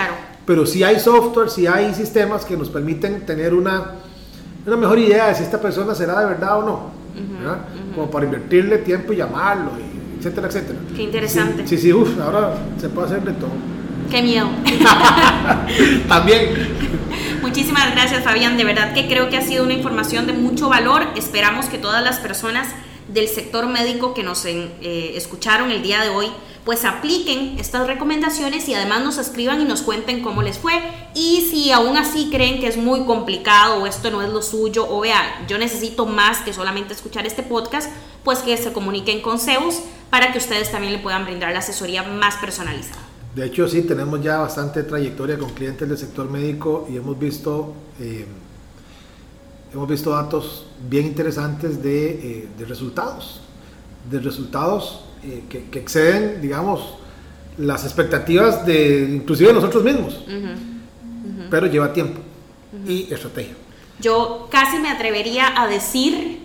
[0.47, 3.93] Pero si hay software, si hay sistemas que nos permiten tener una,
[4.67, 7.00] una mejor idea de si esta persona será de verdad o no
[7.95, 9.73] como para invertirle tiempo y llamarlo,
[10.19, 10.79] etcétera, etcétera.
[10.95, 11.67] Qué interesante.
[11.67, 13.51] Sí, sí, uff, ahora se puede hacer de todo.
[14.11, 14.49] Qué miedo.
[16.09, 16.51] También.
[17.43, 18.57] Muchísimas gracias, Fabián.
[18.57, 21.07] De verdad que creo que ha sido una información de mucho valor.
[21.17, 22.69] Esperamos que todas las personas
[23.13, 26.29] del sector médico que nos eh, escucharon el día de hoy
[26.65, 30.75] pues apliquen estas recomendaciones y además nos escriban y nos cuenten cómo les fue.
[31.15, 34.87] Y si aún así creen que es muy complicado o esto no es lo suyo
[34.89, 37.91] o vean, yo necesito más que solamente escuchar este podcast,
[38.25, 39.81] pues que se comuniquen con Zeus
[40.11, 43.03] para que ustedes también le puedan brindar la asesoría más personalizada.
[43.35, 47.75] De hecho, sí, tenemos ya bastante trayectoria con clientes del sector médico y hemos visto,
[48.01, 48.27] eh,
[49.73, 53.41] hemos visto datos bien interesantes de, eh, de resultados,
[54.11, 56.95] de resultados eh, que, exceden, digamos,
[57.59, 60.25] las expectativas de inclusive nosotros mismos.
[61.51, 62.21] Pero lleva tiempo
[62.87, 63.55] y estrategia.
[64.01, 66.41] Yo casi me atrevería a decir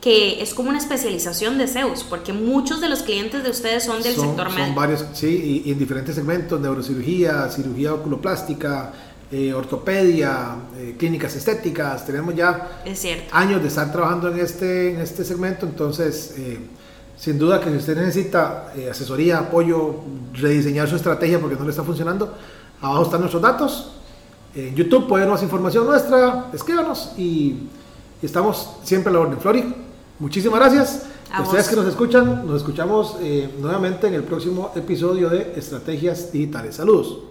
[0.00, 4.02] que es como una especialización de Zeus, porque muchos de los clientes de ustedes son
[4.02, 4.66] del sector médico.
[4.66, 8.92] Son varios, sí, y, en diferentes segmentos, neurocirugía, cirugía oculoplástica,
[9.32, 15.00] eh, ortopedia, eh, clínicas estéticas, tenemos ya Es años de estar trabajando en este, en
[15.00, 16.58] este segmento, entonces eh,
[17.16, 20.00] sin duda que si usted necesita asesoría, apoyo,
[20.34, 22.34] rediseñar su estrategia porque no le está funcionando,
[22.80, 23.92] abajo están nuestros datos.
[24.52, 27.68] En YouTube puede ver más información nuestra, escríbanos y,
[28.20, 29.38] y estamos siempre a la orden.
[29.38, 29.72] Flori,
[30.18, 31.04] muchísimas gracias.
[31.30, 31.70] A Ustedes vos.
[31.70, 33.16] que nos escuchan, nos escuchamos
[33.60, 36.74] nuevamente en el próximo episodio de Estrategias Digitales.
[36.74, 37.30] Saludos.